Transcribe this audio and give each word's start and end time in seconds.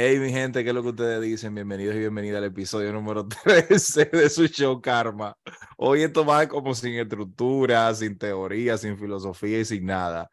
Hey, 0.00 0.20
mi 0.20 0.30
gente, 0.30 0.62
¿qué 0.62 0.70
es 0.70 0.74
lo 0.76 0.82
que 0.82 0.90
ustedes 0.90 1.20
dicen? 1.20 1.56
Bienvenidos 1.56 1.96
y 1.96 1.98
bienvenidas 1.98 2.38
al 2.38 2.44
episodio 2.44 2.92
número 2.92 3.26
13 3.44 4.04
de 4.04 4.30
su 4.30 4.46
show 4.46 4.80
Karma. 4.80 5.36
Hoy 5.76 6.02
esto 6.02 6.24
va 6.24 6.46
como 6.46 6.72
sin 6.72 6.94
estructura, 6.94 7.92
sin 7.96 8.16
teoría, 8.16 8.78
sin 8.78 8.96
filosofía 8.96 9.58
y 9.58 9.64
sin 9.64 9.86
nada. 9.86 10.30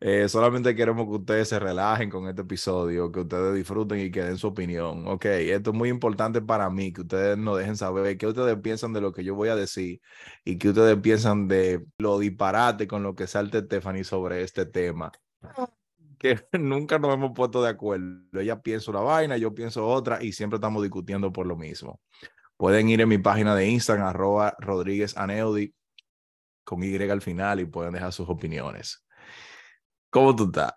Eh, 0.00 0.28
solamente 0.28 0.74
queremos 0.74 1.06
que 1.06 1.12
ustedes 1.22 1.48
se 1.48 1.60
relajen 1.60 2.10
con 2.10 2.28
este 2.28 2.42
episodio, 2.42 3.12
que 3.12 3.20
ustedes 3.20 3.54
disfruten 3.54 4.00
y 4.00 4.10
que 4.10 4.24
den 4.24 4.38
su 4.38 4.48
opinión. 4.48 5.06
Ok, 5.06 5.26
esto 5.26 5.70
es 5.70 5.76
muy 5.76 5.88
importante 5.88 6.42
para 6.42 6.68
mí, 6.68 6.92
que 6.92 7.02
ustedes 7.02 7.38
nos 7.38 7.58
dejen 7.58 7.76
saber 7.76 8.18
qué 8.18 8.26
ustedes 8.26 8.58
piensan 8.58 8.92
de 8.92 9.02
lo 9.02 9.12
que 9.12 9.22
yo 9.22 9.36
voy 9.36 9.50
a 9.50 9.56
decir 9.56 10.00
y 10.44 10.58
qué 10.58 10.70
ustedes 10.70 10.96
piensan 11.00 11.46
de 11.46 11.86
lo 11.98 12.18
disparate 12.18 12.88
con 12.88 13.04
lo 13.04 13.14
que 13.14 13.28
salte 13.28 13.60
Stephanie 13.60 14.02
sobre 14.02 14.42
este 14.42 14.66
tema 14.66 15.12
que 16.18 16.40
nunca 16.58 16.98
nos 16.98 17.14
hemos 17.14 17.32
puesto 17.34 17.62
de 17.62 17.70
acuerdo. 17.70 18.40
Ella 18.40 18.60
piensa 18.60 18.90
una 18.90 19.00
vaina, 19.00 19.36
yo 19.36 19.54
pienso 19.54 19.86
otra 19.86 20.22
y 20.22 20.32
siempre 20.32 20.56
estamos 20.56 20.82
discutiendo 20.82 21.32
por 21.32 21.46
lo 21.46 21.56
mismo. 21.56 22.00
Pueden 22.56 22.88
ir 22.88 23.00
en 23.00 23.08
mi 23.08 23.18
página 23.18 23.54
de 23.54 23.68
Instagram, 23.68 24.08
arroba 24.08 24.56
Rodríguez 24.58 25.16
Aneudi, 25.16 25.74
con 26.64 26.82
Y 26.82 26.96
al 26.96 27.22
final 27.22 27.60
y 27.60 27.66
pueden 27.66 27.92
dejar 27.92 28.12
sus 28.12 28.28
opiniones. 28.28 29.04
¿Cómo 30.10 30.34
tú 30.34 30.44
estás? 30.44 30.72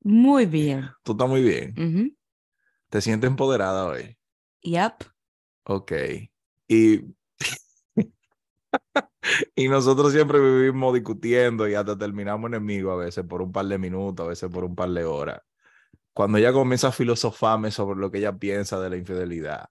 Muy 0.00 0.46
bien. 0.46 0.90
¿Tú 1.02 1.12
estás 1.12 1.28
muy 1.28 1.42
bien? 1.42 2.16
¿Te 2.88 3.00
sientes 3.00 3.28
empoderada 3.28 3.86
hoy? 3.86 4.18
Yep. 4.62 5.04
Ok. 5.64 5.92
Y 6.66 7.04
y 9.54 9.68
nosotros 9.68 10.12
siempre 10.12 10.40
vivimos 10.40 10.94
discutiendo 10.94 11.68
y 11.68 11.74
hasta 11.74 11.96
terminamos 11.96 12.48
enemigos 12.48 12.94
a 12.94 13.04
veces 13.04 13.24
por 13.24 13.42
un 13.42 13.52
par 13.52 13.66
de 13.66 13.78
minutos, 13.78 14.24
a 14.24 14.28
veces 14.28 14.50
por 14.50 14.64
un 14.64 14.74
par 14.74 14.90
de 14.90 15.04
horas. 15.04 15.40
Cuando 16.12 16.38
ella 16.38 16.52
comienza 16.52 16.88
a 16.88 16.92
filosofarme 16.92 17.70
sobre 17.70 18.00
lo 18.00 18.10
que 18.10 18.18
ella 18.18 18.36
piensa 18.36 18.80
de 18.80 18.90
la 18.90 18.96
infidelidad. 18.96 19.68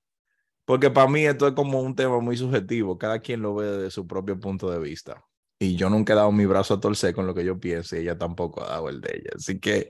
Porque 0.66 0.90
para 0.90 1.10
mí 1.10 1.26
esto 1.26 1.48
es 1.48 1.54
como 1.54 1.82
un 1.82 1.96
tema 1.96 2.20
muy 2.20 2.38
subjetivo, 2.38 2.98
cada 2.98 3.20
quien 3.20 3.42
lo 3.42 3.56
ve 3.56 3.68
desde 3.68 3.92
su 3.92 4.06
propio 4.06 4.40
punto 4.40 4.70
de 4.70 4.80
vista. 4.80 5.24
Y 5.60 5.76
yo 5.76 5.90
nunca 5.90 6.14
he 6.14 6.16
dado 6.16 6.32
mi 6.32 6.46
brazo 6.46 6.76
a 6.76 6.80
torcer 6.80 7.16
con 7.16 7.26
lo 7.26 7.34
que 7.34 7.44
yo 7.44 7.60
pienso 7.60 7.96
y 7.96 8.00
ella 8.00 8.18
tampoco 8.18 8.64
ha 8.64 8.68
dado 8.68 8.90
el 8.90 9.02
de 9.02 9.16
ella. 9.16 9.32
Así 9.36 9.60
que 9.60 9.90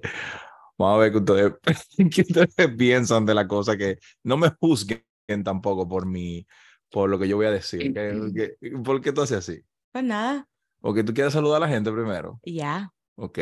vamos 0.78 0.98
a 0.98 1.00
ver 1.00 1.12
qué 1.12 1.18
ustedes, 1.18 1.54
qué 2.16 2.22
ustedes 2.22 2.76
piensan 2.78 3.26
de 3.26 3.34
la 3.34 3.48
cosa 3.48 3.76
que 3.76 3.98
no 4.24 4.38
me 4.38 4.52
juzguen 4.60 5.04
tampoco 5.44 5.88
por 5.88 6.06
mi 6.06 6.46
por 6.90 7.10
lo 7.10 7.20
que 7.20 7.28
yo 7.28 7.38
voy 7.38 7.48
a 7.48 7.52
decir. 7.52 7.94
¿Por 8.84 9.02
qué 9.02 9.12
tú 9.12 9.22
haces 9.22 9.38
así? 9.38 9.62
Pues 9.92 10.04
nada. 10.04 10.48
Porque 10.80 11.04
tú 11.04 11.14
quieres 11.14 11.34
saludar 11.34 11.58
a 11.58 11.68
la 11.68 11.74
gente 11.74 11.92
primero. 11.92 12.40
Ya. 12.44 12.92
Ok. 13.16 13.40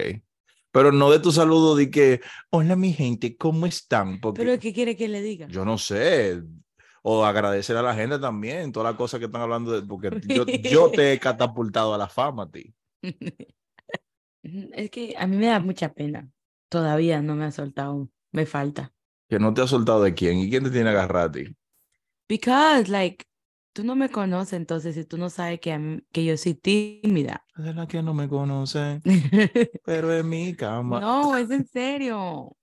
Pero 0.72 0.92
no 0.92 1.10
de 1.10 1.20
tu 1.20 1.32
saludo 1.32 1.76
de 1.76 1.90
que, 1.90 2.22
hola 2.50 2.76
mi 2.76 2.92
gente, 2.92 3.38
¿cómo 3.38 3.66
están? 3.66 4.20
Porque 4.20 4.42
¿Pero 4.44 4.60
qué 4.60 4.74
quiere 4.74 4.96
que 4.96 5.08
le 5.08 5.22
diga? 5.22 5.48
Yo 5.48 5.64
no 5.64 5.78
sé. 5.78 6.42
O 7.02 7.24
agradecer 7.24 7.78
a 7.78 7.82
la 7.82 7.94
gente 7.94 8.18
también, 8.20 8.72
todas 8.72 8.92
las 8.92 8.98
cosas 8.98 9.20
que 9.20 9.28
están 9.28 9.42
hablando, 9.42 9.72
de, 9.72 9.88
porque 9.88 10.10
yo, 10.28 10.46
yo 10.46 10.90
te 10.90 11.14
he 11.14 11.20
catapultado 11.20 11.94
a 11.94 11.98
la 11.98 12.10
fama 12.10 12.44
a 12.44 12.52
ti. 12.52 12.74
Es 14.74 14.92
que 14.92 15.16
a 15.18 15.26
mí 15.26 15.38
me 15.38 15.48
da 15.48 15.60
mucha 15.60 15.92
pena. 15.92 16.30
Todavía 16.70 17.22
no 17.22 17.36
me 17.36 17.46
ha 17.46 17.52
soltado. 17.52 18.10
Me 18.32 18.46
falta. 18.46 18.94
¿Que 19.28 19.40
no 19.40 19.54
te 19.54 19.62
ha 19.62 19.68
soltado 19.68 20.04
de 20.04 20.14
quién? 20.14 20.38
¿Y 20.38 20.50
quién 20.50 20.64
te 20.64 20.70
tiene 20.70 20.92
agarrado 20.92 21.30
a 21.30 21.32
ti? 21.32 21.56
Because, 22.28 22.92
like, 22.92 23.26
tú 23.76 23.84
no 23.84 23.98
me 23.98 24.08
conoces, 24.08 24.54
entonces 24.54 24.96
si 24.96 25.04
tú 25.04 25.18
no 25.18 25.30
sabes 25.30 25.60
que, 25.60 26.02
que 26.14 26.24
yo 26.24 26.38
soy 26.38 26.54
tímida. 26.54 27.46
Es 27.58 27.76
la 27.76 27.86
que 27.86 28.02
no 28.02 28.14
me 28.14 28.30
conoce, 28.30 29.02
pero 29.86 30.14
es 30.14 30.24
mi 30.24 30.56
cama. 30.56 31.02
No, 31.02 31.36
es 31.36 31.52
en 31.52 31.68
serio. 31.68 32.56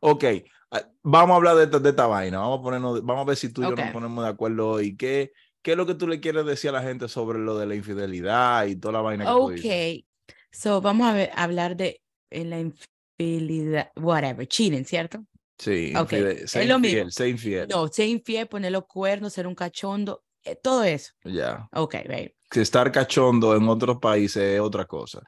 ok, 0.00 0.24
ah, 0.70 0.82
vamos 1.02 1.32
a 1.32 1.36
hablar 1.36 1.56
de 1.56 1.64
esta, 1.64 1.78
de 1.78 1.88
esta 1.88 2.06
vaina. 2.06 2.40
Vamos 2.40 2.60
a, 2.60 2.62
ponernos, 2.62 3.02
vamos 3.02 3.22
a 3.22 3.28
ver 3.28 3.36
si 3.38 3.48
tú 3.50 3.62
y 3.62 3.64
yo 3.64 3.74
nos 3.74 3.90
ponemos 3.92 4.22
de 4.22 4.30
acuerdo 4.30 4.68
hoy. 4.68 4.94
¿Qué, 4.94 5.32
¿Qué 5.62 5.70
es 5.70 5.76
lo 5.78 5.86
que 5.86 5.94
tú 5.94 6.06
le 6.06 6.20
quieres 6.20 6.44
decir 6.44 6.68
a 6.68 6.74
la 6.74 6.82
gente 6.82 7.08
sobre 7.08 7.38
lo 7.38 7.56
de 7.56 7.64
la 7.64 7.74
infidelidad 7.74 8.66
y 8.66 8.76
toda 8.76 8.92
la 8.92 9.00
vaina 9.00 9.24
que 9.24 9.30
Ok, 9.30 9.52
tú 9.54 10.28
so 10.52 10.82
vamos 10.82 11.08
a 11.08 11.14
ver, 11.14 11.30
hablar 11.34 11.76
de 11.76 12.02
la 12.30 12.60
infidelidad, 12.60 13.90
whatever, 13.96 14.46
cheating, 14.46 14.84
¿cierto? 14.84 15.24
Sí, 15.58 15.94
okay. 15.96 16.44
es 16.44 16.68
lo 16.68 16.78
mismo. 16.78 17.08
Infiel. 17.24 17.68
No, 17.68 17.88
ser 17.88 18.06
infiel, 18.08 18.46
poner 18.46 18.70
los 18.70 18.84
cuernos, 18.84 19.32
ser 19.32 19.46
un 19.46 19.54
cachondo, 19.54 20.22
eh, 20.22 20.27
todo 20.56 20.84
eso. 20.84 21.12
Ya. 21.24 21.68
Ok, 21.72 21.94
right. 22.04 22.32
estar 22.54 22.90
cachondo 22.92 23.54
en 23.56 23.68
otros 23.68 23.98
países 23.98 24.42
es 24.42 24.60
otra 24.60 24.84
cosa. 24.84 25.22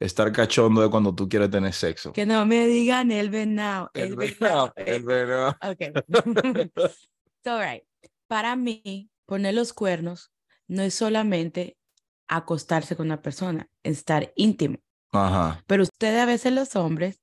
Estar 0.00 0.30
cachondo 0.30 0.84
es 0.84 0.90
cuando 0.90 1.14
tú 1.14 1.28
quieres 1.28 1.50
tener 1.50 1.72
sexo. 1.72 2.12
Que 2.12 2.24
no 2.24 2.46
me 2.46 2.66
digan 2.66 3.10
el 3.10 3.30
venado. 3.30 3.90
El, 3.94 4.14
venado. 4.14 4.72
El 4.76 5.02
venado. 5.02 5.56
Ok. 5.62 5.80
so, 7.44 7.60
right. 7.60 7.82
Para 8.28 8.54
mí, 8.54 9.10
poner 9.26 9.54
los 9.54 9.72
cuernos 9.72 10.30
no 10.68 10.82
es 10.82 10.94
solamente 10.94 11.78
acostarse 12.28 12.94
con 12.94 13.06
una 13.06 13.22
persona, 13.22 13.68
estar 13.82 14.32
íntimo. 14.36 14.78
Ajá. 15.10 15.64
Pero 15.66 15.82
ustedes 15.82 16.20
a 16.20 16.26
veces 16.26 16.52
los 16.52 16.76
hombres, 16.76 17.22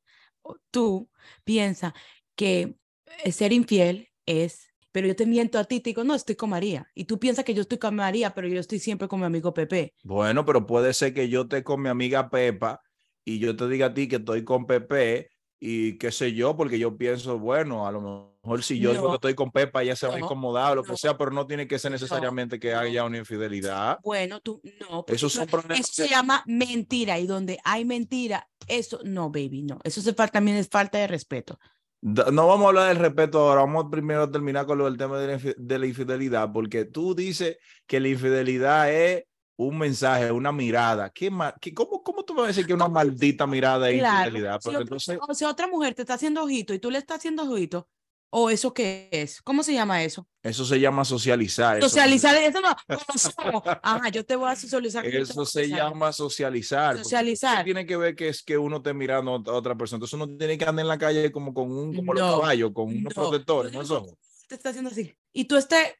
tú, 0.72 1.10
piensa 1.44 1.94
que 2.36 2.78
eh, 3.24 3.32
ser 3.32 3.54
infiel 3.54 4.10
es 4.26 4.74
pero 4.96 5.10
yo 5.10 5.16
te 5.18 5.26
miento 5.26 5.60
a 5.60 5.66
ti, 5.66 5.82
te 5.82 5.90
digo, 5.90 6.06
no, 6.06 6.16
estoy 6.16 6.38
con 6.38 6.52
María. 6.52 6.90
Y 6.96 7.04
tú 7.04 7.20
piensas 7.20 7.44
que 7.44 7.54
yo 7.54 7.64
estoy 7.64 7.78
con 7.78 7.96
María, 7.96 8.34
pero 8.34 8.48
yo 8.48 8.62
estoy 8.62 8.80
siempre 8.80 9.10
con 9.10 9.20
mi 9.20 9.26
amigo 9.26 9.54
Pepe. 9.54 9.94
Bueno, 10.06 10.46
pero 10.46 10.66
puede 10.66 10.94
ser 10.94 11.14
que 11.14 11.28
yo 11.28 11.42
esté 11.42 11.66
con 11.66 11.82
mi 11.82 11.90
amiga 11.90 12.30
Pepa 12.30 12.82
y 13.26 13.40
yo 13.40 13.58
te 13.58 13.68
diga 13.68 13.88
a 13.88 13.94
ti 13.94 14.08
que 14.08 14.16
estoy 14.16 14.46
con 14.46 14.66
Pepe 14.66 15.32
y 15.60 15.98
qué 15.98 16.14
sé 16.14 16.32
yo, 16.32 16.56
porque 16.56 16.80
yo 16.80 16.96
pienso, 16.96 17.38
bueno, 17.38 17.86
a 17.86 17.92
lo 17.92 18.40
mejor 18.42 18.64
si 18.64 18.80
yo 18.80 18.94
digo 18.94 19.10
que 19.10 19.16
estoy 19.16 19.36
con 19.36 19.52
Pepa, 19.52 19.84
ella 19.84 19.98
se 19.98 20.08
va 20.08 20.16
a 20.16 20.20
incomodar, 20.20 20.78
lo 20.78 20.84
que 20.84 20.96
sea, 20.96 21.18
pero 21.18 21.32
no 21.32 21.46
tiene 21.46 21.68
que 21.68 21.78
ser 21.78 21.92
necesariamente 21.92 22.58
que 22.58 22.74
haya 22.74 23.04
una 23.04 23.18
infidelidad. 23.18 24.00
Bueno, 24.02 24.40
tú 24.40 24.62
no. 24.80 25.04
Eso, 25.10 25.28
son 25.28 25.50
eso 25.72 25.92
se 25.92 26.08
llama 26.08 26.42
mentira 26.46 27.20
y 27.20 27.28
donde 27.28 27.60
hay 27.66 27.84
mentira, 27.84 28.48
eso 28.70 29.02
no, 29.04 29.30
baby, 29.30 29.64
no. 29.64 29.78
Eso 29.84 30.00
se, 30.00 30.14
también 30.14 30.56
es 30.56 30.70
falta 30.70 31.00
de 31.00 31.08
respeto. 31.08 31.60
No 32.02 32.48
vamos 32.48 32.66
a 32.66 32.68
hablar 32.70 32.88
del 32.90 32.98
respeto 32.98 33.40
ahora, 33.40 33.62
vamos 33.62 33.88
primero 33.90 34.24
a 34.24 34.32
terminar 34.32 34.66
con 34.66 34.78
lo 34.78 34.86
del 34.86 34.98
tema 34.98 35.18
de 35.18 35.80
la, 35.80 35.86
infidelidad, 35.88 36.52
porque 36.52 36.86
tú 36.86 37.16
dices 37.16 37.58
que 37.88 38.00
la 38.00 38.10
infidelidad 38.10 38.92
es 38.92 39.24
un 39.56 39.78
mensaje, 39.78 40.32
una 40.32 40.52
mirada. 40.52 41.10
¿Qué, 41.10 41.32
qué 41.60 41.74
cómo, 41.74 42.04
¿Cómo 42.04 42.24
tú 42.24 42.36
vas 42.36 42.44
a 42.44 42.48
decir 42.48 42.68
que 42.68 42.74
una 42.74 42.88
maldita 42.88 43.48
mirada 43.48 43.90
es 43.90 44.04
infidelidad? 44.04 44.60
Si, 44.62 44.70
entonces... 44.70 45.18
o 45.20 45.34
sea, 45.34 45.50
otra 45.50 45.68
mujer 45.68 45.96
te 45.96 46.04
está 46.04 46.14
haciendo 46.14 46.44
ojito 46.44 46.74
y 46.74 46.80
tú 46.80 46.92
le 46.92 47.00
estás 47.00 47.18
haciendo 47.18 47.44
ojito, 47.44 47.90
¿O 48.30 48.50
eso 48.50 48.74
qué 48.74 49.08
es? 49.12 49.42
¿Cómo 49.42 49.64
se 49.64 49.74
llama 49.74 50.04
eso? 50.04 50.28
Eso 50.44 50.66
se 50.66 50.80
llama 50.80 51.06
socializar. 51.06 51.82
Socializar, 51.82 52.36
eso, 52.36 52.60
no. 52.60 52.76
Ajá, 53.82 54.10
yo 54.10 54.26
te 54.26 54.36
voy 54.36 54.52
a 54.52 54.56
socializar. 54.56 55.06
Eso 55.06 55.46
se 55.46 55.70
llama 55.70 56.12
socializar. 56.12 56.98
Socializar. 56.98 57.64
Tiene 57.64 57.86
que 57.86 57.96
ver 57.96 58.16
que 58.16 58.28
es 58.28 58.44
que 58.44 58.58
uno 58.58 58.78
esté 58.78 58.94
mirando 58.94 59.32
a 59.32 59.54
otra 59.54 59.76
persona. 59.76 59.98
Entonces 59.98 60.14
uno 60.14 60.28
tiene 60.38 60.58
que 60.58 60.66
andar 60.66 60.84
en 60.84 60.90
la 60.90 60.98
calle 60.98 61.32
como 61.32 61.54
con 61.54 61.72
un 61.72 61.96
como 61.96 62.14
los 62.14 62.22
caballos, 62.22 62.72
con 62.74 62.90
unos 62.90 63.14
protectores. 63.14 63.72
¿no? 63.72 64.06
Te 64.48 64.56
está 64.56 64.70
haciendo 64.70 64.92
así. 64.92 65.16
Y 65.32 65.46
tú 65.46 65.56
estés 65.56 65.94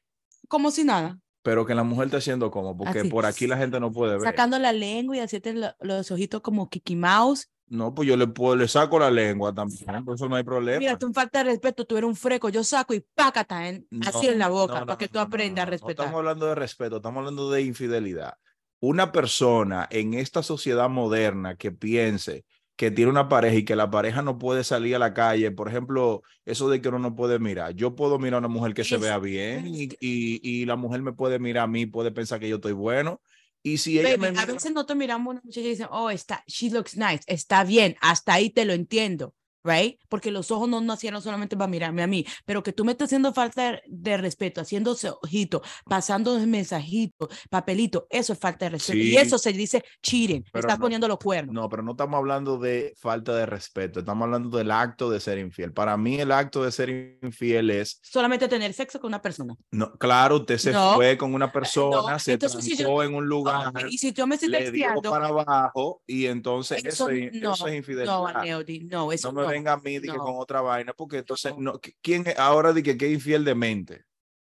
como 0.48 0.70
si 0.70 0.84
nada. 0.84 1.18
Pero 1.42 1.64
que 1.64 1.74
la 1.74 1.84
mujer 1.84 2.06
está 2.06 2.18
haciendo 2.18 2.50
como, 2.50 2.76
porque 2.76 3.04
por 3.04 3.24
aquí 3.24 3.46
la 3.46 3.56
gente 3.56 3.78
no 3.78 3.92
puede 3.92 4.14
ver. 4.14 4.22
Sacando 4.22 4.58
la 4.58 4.72
lengua 4.72 5.16
y 5.16 5.20
haciendo 5.20 5.74
los 5.80 6.10
ojitos 6.10 6.40
como 6.40 6.68
Kiki 6.68 6.96
Mouse. 6.96 7.48
No, 7.68 7.92
pues 7.92 8.08
yo 8.08 8.16
le, 8.16 8.28
puedo, 8.28 8.54
le 8.54 8.68
saco 8.68 8.98
la 8.98 9.10
lengua 9.10 9.52
también, 9.52 10.04
por 10.04 10.14
eso 10.14 10.28
no 10.28 10.36
hay 10.36 10.44
problema. 10.44 10.78
Mira, 10.78 10.98
tú 10.98 11.12
falta 11.12 11.38
de 11.38 11.50
respeto, 11.50 11.84
tú 11.84 11.96
eres 11.96 12.08
un 12.08 12.14
freco, 12.14 12.48
yo 12.48 12.62
saco 12.62 12.94
y 12.94 13.00
pácata 13.00 13.68
en, 13.68 13.86
así 14.06 14.28
en 14.28 14.38
la 14.38 14.48
boca 14.48 14.86
para 14.86 14.96
que 14.96 15.08
tú 15.08 15.18
aprendas 15.18 15.66
a 15.66 15.70
respetar. 15.70 16.06
estamos 16.06 16.18
hablando 16.18 16.46
de 16.46 16.54
respeto, 16.54 16.96
estamos 16.96 17.18
hablando 17.18 17.50
de 17.50 17.62
infidelidad. 17.62 18.34
Una 18.78 19.10
persona 19.10 19.88
en 19.90 20.14
esta 20.14 20.42
sociedad 20.42 20.88
moderna 20.88 21.56
que 21.56 21.72
piense 21.72 22.44
que 22.76 22.90
tiene 22.90 23.10
una 23.10 23.28
pareja 23.28 23.56
y 23.56 23.64
que 23.64 23.74
la 23.74 23.90
pareja 23.90 24.20
no 24.20 24.38
puede 24.38 24.62
salir 24.62 24.94
a 24.94 24.98
la 24.98 25.14
calle, 25.14 25.50
por 25.50 25.66
ejemplo, 25.68 26.22
eso 26.44 26.68
de 26.68 26.82
que 26.82 26.90
uno 26.90 26.98
no 26.98 27.16
puede 27.16 27.38
mirar. 27.38 27.74
Yo 27.74 27.94
puedo 27.94 28.18
mirar 28.18 28.34
a 28.34 28.38
una 28.40 28.48
mujer 28.48 28.74
que 28.74 28.84
se 28.84 28.98
vea 28.98 29.18
bien 29.18 29.66
y, 29.66 29.84
y, 29.98 30.40
y 30.42 30.66
la 30.66 30.76
mujer 30.76 31.00
me 31.00 31.14
puede 31.14 31.38
mirar 31.38 31.64
a 31.64 31.68
mí, 31.68 31.86
puede 31.86 32.12
pensar 32.12 32.38
que 32.38 32.50
yo 32.50 32.56
estoy 32.56 32.72
bueno 32.72 33.22
Y 33.66 33.78
si 33.78 33.98
ella 33.98 34.16
Baby, 34.16 34.32
me 34.32 34.40
a 34.40 34.46
veces 34.46 34.72
nosotros 34.72 34.96
miramos 34.96 35.26
a 35.26 35.30
una 35.30 35.40
muchacha 35.42 35.66
y 35.66 35.70
dicen, 35.70 35.88
oh, 35.90 36.08
está, 36.08 36.44
she 36.46 36.70
looks 36.70 36.96
nice, 36.96 37.24
está 37.26 37.64
bien, 37.64 37.96
hasta 38.00 38.34
ahí 38.34 38.48
te 38.48 38.64
lo 38.64 38.72
entiendo, 38.72 39.34
right? 39.66 39.98
Porque 40.08 40.30
los 40.30 40.50
ojos 40.50 40.68
no 40.68 40.80
nacieron 40.80 41.20
solamente 41.22 41.56
para 41.56 41.68
mirarme 41.68 42.02
a 42.02 42.06
mí, 42.06 42.24
pero 42.44 42.62
que 42.62 42.72
tú 42.72 42.84
me 42.84 42.92
estás 42.92 43.06
haciendo 43.08 43.32
falta 43.34 43.72
de, 43.72 43.82
de 43.86 44.16
respeto, 44.16 44.60
haciéndose 44.60 45.10
ojito, 45.10 45.62
pasando 45.84 46.38
mensajitos, 46.46 47.28
papelito, 47.50 48.06
eso 48.10 48.32
es 48.32 48.38
falta 48.38 48.66
de 48.66 48.70
respeto. 48.70 48.98
Y 48.98 49.10
Sí. 49.10 49.16
eso 49.16 49.38
se 49.38 49.52
dice 49.52 49.84
cheating, 50.02 50.44
estás 50.52 50.78
no- 50.78 50.82
poniendo 50.84 51.08
los 51.08 51.18
cuernos. 51.18 51.54
No, 51.54 51.68
pero 51.68 51.82
no 51.82 51.92
estamos 51.92 52.18
hablando 52.18 52.58
de 52.58 52.94
falta 52.96 53.34
de 53.34 53.46
respeto, 53.46 54.00
estamos 54.00 54.24
hablando 54.24 54.56
del 54.58 54.70
acto 54.70 55.10
de 55.10 55.20
ser 55.20 55.38
infiel. 55.38 55.72
Para 55.72 55.96
mí 55.96 56.16
el 56.20 56.32
acto 56.32 56.62
de 56.62 56.72
ser 56.72 57.18
infiel 57.22 57.70
es, 57.70 57.98
Solamente 58.02 58.48
tener 58.48 58.72
sexo 58.72 59.00
con 59.00 59.08
una 59.08 59.22
persona. 59.22 59.54
no, 59.70 59.92
claro, 59.94 60.36
usted 60.36 60.58
se 60.58 60.72
No, 60.72 60.94
fue 60.94 61.16
con 61.16 61.34
una 61.34 61.50
persona, 61.52 62.18
se 62.18 62.32
entonces 62.34 62.64
si 62.64 62.76
yo- 62.76 63.02
en 63.02 63.14
un 63.14 63.26
lugar, 63.26 63.72
Y 63.88 63.98
si 63.98 64.12
yo 64.12 64.26
me 64.26 64.34
estoy 64.36 64.50
le 64.50 64.70
dio 64.70 64.88
para 65.02 65.28
abajo 65.28 66.02
y 66.06 66.26
entonces 66.26 66.78
eso, 66.84 67.08
eso, 67.08 67.10
es- 67.10 67.32
no, 67.34 67.54
eso 67.54 67.66
es 67.66 67.72
no, 67.72 67.76
infidelidad. 67.78 68.26
Aneudi, 68.36 68.80
no, 68.80 69.12
eso 69.12 69.32
no 69.32 69.40
me 69.40 69.46
no. 69.46 69.54
Venga 69.56 69.72
a 69.72 69.76
mí 69.78 69.98
di 69.98 70.08
que 70.08 70.16
no. 70.16 70.24
con 70.24 70.34
otra 70.38 70.60
vaina, 70.60 70.92
porque 70.92 71.18
entonces, 71.18 71.52
No. 71.56 71.72
no, 71.72 71.80
¿quién 72.02 72.24
ahora 72.36 72.72
di 72.72 72.82
que, 72.82 72.96
que 72.96 73.10
infiel 73.10 73.44
de 73.44 73.54
mente? 73.54 74.04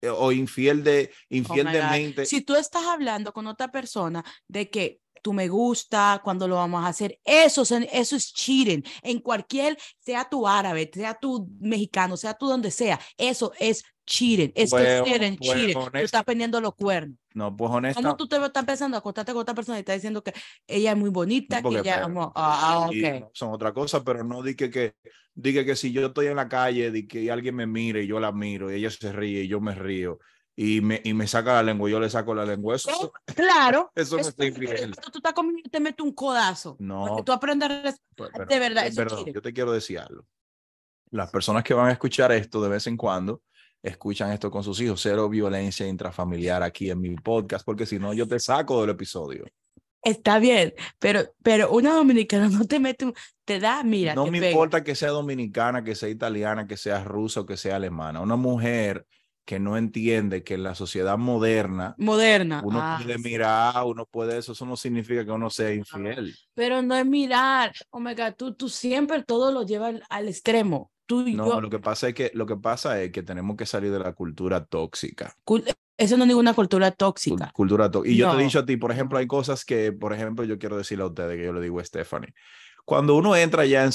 Eh, 0.01 0.09
O 0.09 0.33
infiel 0.33 0.83
de, 0.83 1.11
infiel 1.29 1.67
Oh 1.69 1.71
de 1.71 1.83
mente. 1.85 2.27
Si 2.27 2.41
tú 2.43 2.55
estás 2.57 2.85
hablando 2.85 3.33
con 3.33 3.47
otra 3.47 3.69
persona 3.71 4.25
de 4.49 4.69
que 4.69 5.01
tú 5.23 5.33
me 5.33 5.47
gusta, 5.47 6.21
cuando 6.25 6.49
lo 6.49 6.57
vamos 6.57 6.85
a 6.85 6.89
hacer, 6.89 7.21
eso, 7.25 7.63
es- 7.63 7.71
eso 7.93 8.17
es 8.17 8.33
cheating. 8.35 8.83
En 9.03 9.21
cualquier, 9.21 9.79
sea 10.01 10.29
tu 10.29 10.49
árabe, 10.49 10.91
sea 10.93 11.15
tu 11.15 11.49
mexicano, 11.61 12.17
sea 12.17 12.35
tú 12.35 12.49
donde 12.49 12.73
sea, 12.73 12.99
eso 13.17 13.53
es 13.61 13.85
Pues, 14.05 14.51
es 14.55 14.71
cheating, 14.71 15.37
pues, 15.39 15.51
cheating. 15.53 15.75
Tú 15.93 15.99
estás 15.99 16.25
pendiendo 16.25 16.61
los 16.61 16.75
cuernos. 16.75 17.17
No, 17.35 17.57
pues 17.57 17.71
honesta, 17.71 18.03
¿Cómo 18.03 18.17
tú 18.17 18.27
te 18.29 18.37
estás 18.45 18.65
pensando 18.65 18.97
acostarte 18.97 19.33
con 19.33 19.43
otra 19.43 19.55
persona 19.55 19.79
y 19.79 19.81
estás 19.81 19.97
diciendo 19.97 20.23
que 20.23 20.33
ella 20.67 20.91
es 20.93 20.97
muy 20.99 21.11
bonita, 21.11 21.57
que 21.59 21.63
porque, 21.63 21.79
ella, 21.79 21.95
pero, 21.95 22.07
amo- 22.07 22.33
ah, 22.35 22.87
ah, 22.89 22.93
y 22.93 23.05
ok. 23.05 23.21
no 23.21 23.31
son 23.33 23.53
otra 23.53 23.73
cosa, 23.73 24.03
pero 24.05 24.23
no 24.25 24.43
di 24.43 24.55
que, 24.57 24.71
que, 24.71 24.97
di 25.35 25.53
que, 25.55 25.65
que 25.65 25.77
si 25.77 25.93
yo 25.93 26.07
estoy 26.07 26.27
en 26.27 26.37
la 26.37 26.49
calle, 26.49 26.91
di 26.91 27.07
que 27.07 27.31
alguien 27.31 27.55
me 27.55 27.67
mire 27.67 28.03
y 28.03 28.07
yo 28.07 28.19
la 28.21 28.33
miro 28.33 28.71
y 28.71 28.75
ella 28.75 28.91
se 28.91 29.13
ríe 29.13 29.43
y 29.45 29.49
yo 29.49 29.61
me 29.61 29.75
río 29.75 30.19
y 30.55 30.83
me, 30.83 31.01
y 31.05 31.15
me 31.15 31.27
saca 31.27 31.55
la 31.55 31.63
lengua 31.63 31.89
yo 31.89 31.99
le 32.01 32.11
saco 32.11 32.35
la 32.35 32.45
lengua. 32.45 32.77
Eso, 32.77 32.91
Oh, 33.01 33.13
Claro. 33.35 33.91
eso 33.95 34.17
no 34.17 34.21
eso- 34.21 34.35
es 34.37 34.49
infiel. 34.49 34.95
Tú 34.97 35.19
estás 35.19 35.33
conmigo 35.33 35.61
y 35.65 35.71
te 35.71 35.81
meto 35.81 36.05
un 36.05 36.13
codazo. 36.13 36.77
No. 36.81 37.23
Tú 37.25 37.33
aprendes 37.33 37.71
a 37.71 37.83
res- 37.83 38.01
Pero- 38.15 38.31
pero- 38.35 38.47
de 38.47 38.59
verdad, 38.59 38.85
eh, 38.85 38.89
eso 38.89 39.01
es 39.03 39.09
perdón, 39.09 39.33
yo 39.33 39.41
te 39.41 39.53
quiero 39.55 39.73
decir 39.73 40.01
algo. 40.01 40.27
Las 41.11 41.31
personas 41.31 41.63
que 41.65 41.73
van 41.75 41.89
a 41.89 41.93
escuchar 41.93 42.33
esto 42.33 42.61
de 42.63 42.69
vez 42.69 42.87
en 42.87 42.97
cuando, 42.97 43.43
escuchan 43.83 44.33
esto 44.33 44.51
con 44.51 44.63
sus 44.63 44.81
hijos. 44.81 45.01
Cero 45.03 45.29
violencia 45.29 45.87
intrafamiliar 45.87 46.63
aquí 46.63 46.91
en 46.91 47.01
mi 47.01 47.15
podcast, 47.17 47.65
porque 47.65 47.87
si 47.87 47.99
no, 47.99 48.13
yo 48.15 48.27
te 48.27 48.39
saco 48.39 48.81
del 48.81 48.91
episodio. 48.91 49.45
Está 50.03 50.41
bien, 50.41 50.75
pero, 50.99 51.21
pero 51.45 51.71
una 51.71 51.95
dominicana 51.95 52.49
no 52.49 52.65
te 52.65 52.81
mete 52.81 53.05
un, 53.05 53.15
te 53.45 53.61
da, 53.61 53.85
mira, 53.85 54.17
no 54.17 54.27
me 54.27 54.41
pega. 54.41 54.51
importa 54.51 54.83
que 54.83 54.97
sea 54.97 55.11
dominicana, 55.11 55.85
que 55.85 55.95
sea 55.95 56.09
italiana, 56.09 56.67
que 56.67 56.77
sea 56.77 57.05
rusa 57.05 57.41
o 57.41 57.47
que 57.47 57.57
sea 57.57 57.77
alemana. 57.77 58.21
Una 58.21 58.35
mujer 58.35 59.07
que 59.45 59.59
no 59.59 59.77
entiende 59.77 60.45
que 60.45 60.55
en 60.55 60.63
la 60.63 60.75
sociedad 60.75 61.19
moderna 61.19 61.95
Moderna. 61.99 62.63
uno 62.65 62.79
ah, 62.81 63.01
puede 63.03 63.19
mirar, 63.19 63.85
uno 63.85 64.07
puede 64.07 64.39
eso, 64.39 64.53
eso 64.53 64.67
no 64.67 64.77
significa 64.77 65.25
que 65.25 65.33
uno 65.33 65.51
sea 65.51 65.73
infiel. 65.73 66.35
Pero 66.55 66.83
no 66.83 66.97
es 66.97 67.07
mirar. 67.07 67.73
God, 67.91 68.35
tú, 68.37 68.55
tú 68.55 68.69
siempre 68.69 69.23
todo 69.25 69.51
lo 69.51 69.65
llevas 69.65 69.95
al, 69.95 70.05
al 70.09 70.29
extremo. 70.29 70.92
Tú 71.13 71.29
y 71.29 71.35
No, 71.35 71.47
yo. 71.47 71.61
lo 71.61 71.69
que 71.69 71.79
pasa 71.79 72.09
es 72.09 72.15
que 72.15 72.31
lo 72.33 72.47
que 72.47 72.57
pasa 72.57 72.99
es 73.03 73.13
que 73.13 73.23
tenemos 73.23 73.55
que 73.57 73.67
salir 73.67 73.93
de 73.93 73.99
la 73.99 74.15
cultura 74.15 74.65
tóxica. 74.65 75.35
cul- 75.45 75.63
Eso 75.99 76.17
no 76.17 76.25
es 76.25 76.29
ninguna 76.29 76.55
cultura 76.55 76.91
Cul- 76.91 76.97
tóxica. 76.97 77.51
Cultura 77.53 77.91
tó- 77.91 78.03
Y 78.07 78.17
yo 78.17 78.29
te 78.31 78.35
No. 78.35 78.41
he 78.41 78.45
dicho 78.45 78.61
a 78.61 78.65
ti, 78.65 78.79
por 78.79 78.91
ejemplo, 78.91 79.19
hay 79.19 79.27
cosas 79.27 79.65
que, 79.67 79.93
por 79.93 80.15
ejemplo, 80.15 80.43
yo 80.45 80.59
quiero 80.59 80.79
decirle 80.79 81.05
a 81.05 81.09
ustedes 81.09 81.37
que 81.37 81.45
yo 81.45 81.53
le 81.53 81.61
digo 81.61 81.79
a 81.81 81.85
Stephanie. 81.85 82.33
Cuando 82.87 83.15
uno 83.15 83.37
entra 83.37 83.67
ya 83.67 83.85
en 83.85 83.93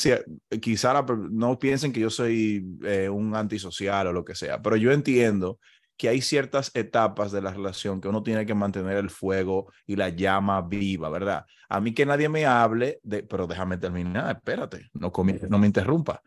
quizá 0.62 0.94
la 0.94 1.04
no 1.31 1.58
piensen 1.58 1.92
que 1.92 2.00
yo 2.00 2.10
soy 2.12 2.64
eh, 2.84 3.10
un 3.10 3.36
antisocial 3.36 4.06
o 4.08 4.14
lo 4.14 4.24
que 4.24 4.36
sea, 4.36 4.62
pero 4.62 4.75
yo 4.75 4.92
entiendo 4.92 5.60
que 5.98 6.10
hay 6.10 6.22
ciertas 6.22 6.69
etapas 6.75 7.31
de 7.31 7.42
la 7.42 7.52
relación 7.52 8.00
que 8.00 8.08
uno 8.08 8.22
tiene 8.22 8.46
que 8.46 8.54
mantener 8.54 8.98
el 8.98 9.10
fuego 9.10 9.72
y 9.88 9.96
la 9.96 10.10
llama 10.10 10.62
viva, 10.62 11.10
¿verdad? 11.10 11.46
A 11.68 11.81
mí 11.81 11.96
que 11.96 12.06
nadie 12.06 12.30
me 12.30 12.46
hable 12.46 13.00
de, 13.02 13.24
pero 13.24 13.48
déjame 13.48 13.78
terminar, 13.80 14.36
espérate, 14.38 14.90
no, 14.94 15.12
no 15.50 15.58
me 15.58 15.66
interrumpa. 15.66 16.22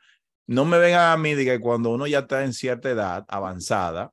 No 0.50 0.64
me 0.64 0.78
vengan 0.78 1.12
a 1.12 1.16
mí 1.16 1.34
de 1.34 1.44
que 1.44 1.60
cuando 1.60 1.90
uno 1.90 2.08
ya 2.08 2.18
está 2.18 2.42
en 2.42 2.52
cierta 2.52 2.90
edad 2.90 3.24
avanzada, 3.28 4.12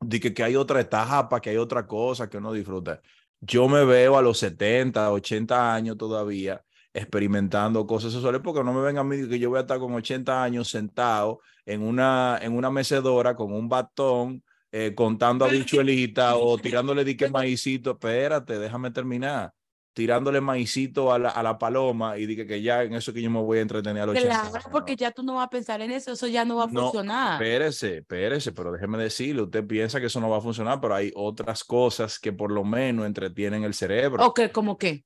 de 0.00 0.20
que, 0.20 0.44
hay 0.44 0.54
otra 0.54 0.80
etapa, 0.80 1.40
que 1.40 1.50
hay 1.50 1.56
otra 1.56 1.88
cosa 1.88 2.30
que 2.30 2.36
uno 2.36 2.52
disfruta. 2.52 3.00
Yo 3.40 3.66
me 3.66 3.84
veo 3.84 4.16
a 4.16 4.22
los 4.22 4.38
70, 4.38 5.10
80 5.10 5.74
años 5.74 5.96
todavía 5.96 6.62
experimentando 6.94 7.84
cosas 7.84 8.12
sexuales 8.12 8.40
porque 8.44 8.62
no 8.62 8.72
me 8.72 8.80
vengan 8.80 9.04
a 9.04 9.08
mí 9.08 9.16
de 9.16 9.28
que 9.28 9.40
yo 9.40 9.50
voy 9.50 9.58
a 9.58 9.62
estar 9.62 9.80
con 9.80 9.92
80 9.92 10.40
años 10.40 10.68
sentado 10.68 11.40
en 11.66 11.82
una, 11.82 12.38
en 12.40 12.52
una 12.52 12.70
mecedora 12.70 13.34
con 13.34 13.52
un 13.52 13.68
batón 13.68 14.44
eh, 14.70 14.94
contando 14.94 15.44
habichuelita 15.46 16.36
o 16.36 16.58
tirándole 16.58 17.04
dique 17.04 17.28
maicito. 17.28 17.90
Espérate, 17.90 18.56
déjame 18.56 18.92
terminar. 18.92 19.52
Tirándole 19.92 20.40
maicito 20.40 21.12
a 21.12 21.18
la, 21.18 21.30
a 21.30 21.42
la 21.42 21.58
paloma 21.58 22.16
y 22.16 22.24
dije 22.26 22.46
que 22.46 22.62
ya 22.62 22.84
en 22.84 22.94
eso 22.94 23.12
que 23.12 23.20
yo 23.20 23.30
me 23.30 23.40
voy 23.40 23.58
a 23.58 23.62
entretener 23.62 24.02
a 24.02 24.06
los 24.06 24.16
80 24.16 24.50
Claro, 24.50 24.68
porque 24.70 24.94
ya 24.94 25.10
tú 25.10 25.24
no 25.24 25.34
vas 25.34 25.46
a 25.46 25.50
pensar 25.50 25.80
en 25.80 25.90
eso, 25.90 26.12
eso 26.12 26.28
ya 26.28 26.44
no 26.44 26.56
va 26.56 26.64
a 26.64 26.66
No, 26.68 26.82
funcionar. 26.82 27.42
Espérese, 27.42 27.98
espérese, 27.98 28.52
pero 28.52 28.70
déjeme 28.70 28.98
decirle, 28.98 29.42
usted 29.42 29.66
piensa 29.66 29.98
que 29.98 30.06
eso 30.06 30.20
no 30.20 30.30
va 30.30 30.38
a 30.38 30.40
funcionar, 30.40 30.80
pero 30.80 30.94
hay 30.94 31.10
otras 31.14 31.64
cosas 31.64 32.18
que 32.20 32.32
por 32.32 32.52
lo 32.52 32.62
menos 32.64 33.04
entretienen 33.04 33.64
el 33.64 33.74
cerebro. 33.74 34.24
Ok, 34.24 34.42
¿cómo 34.52 34.78
qué? 34.78 35.04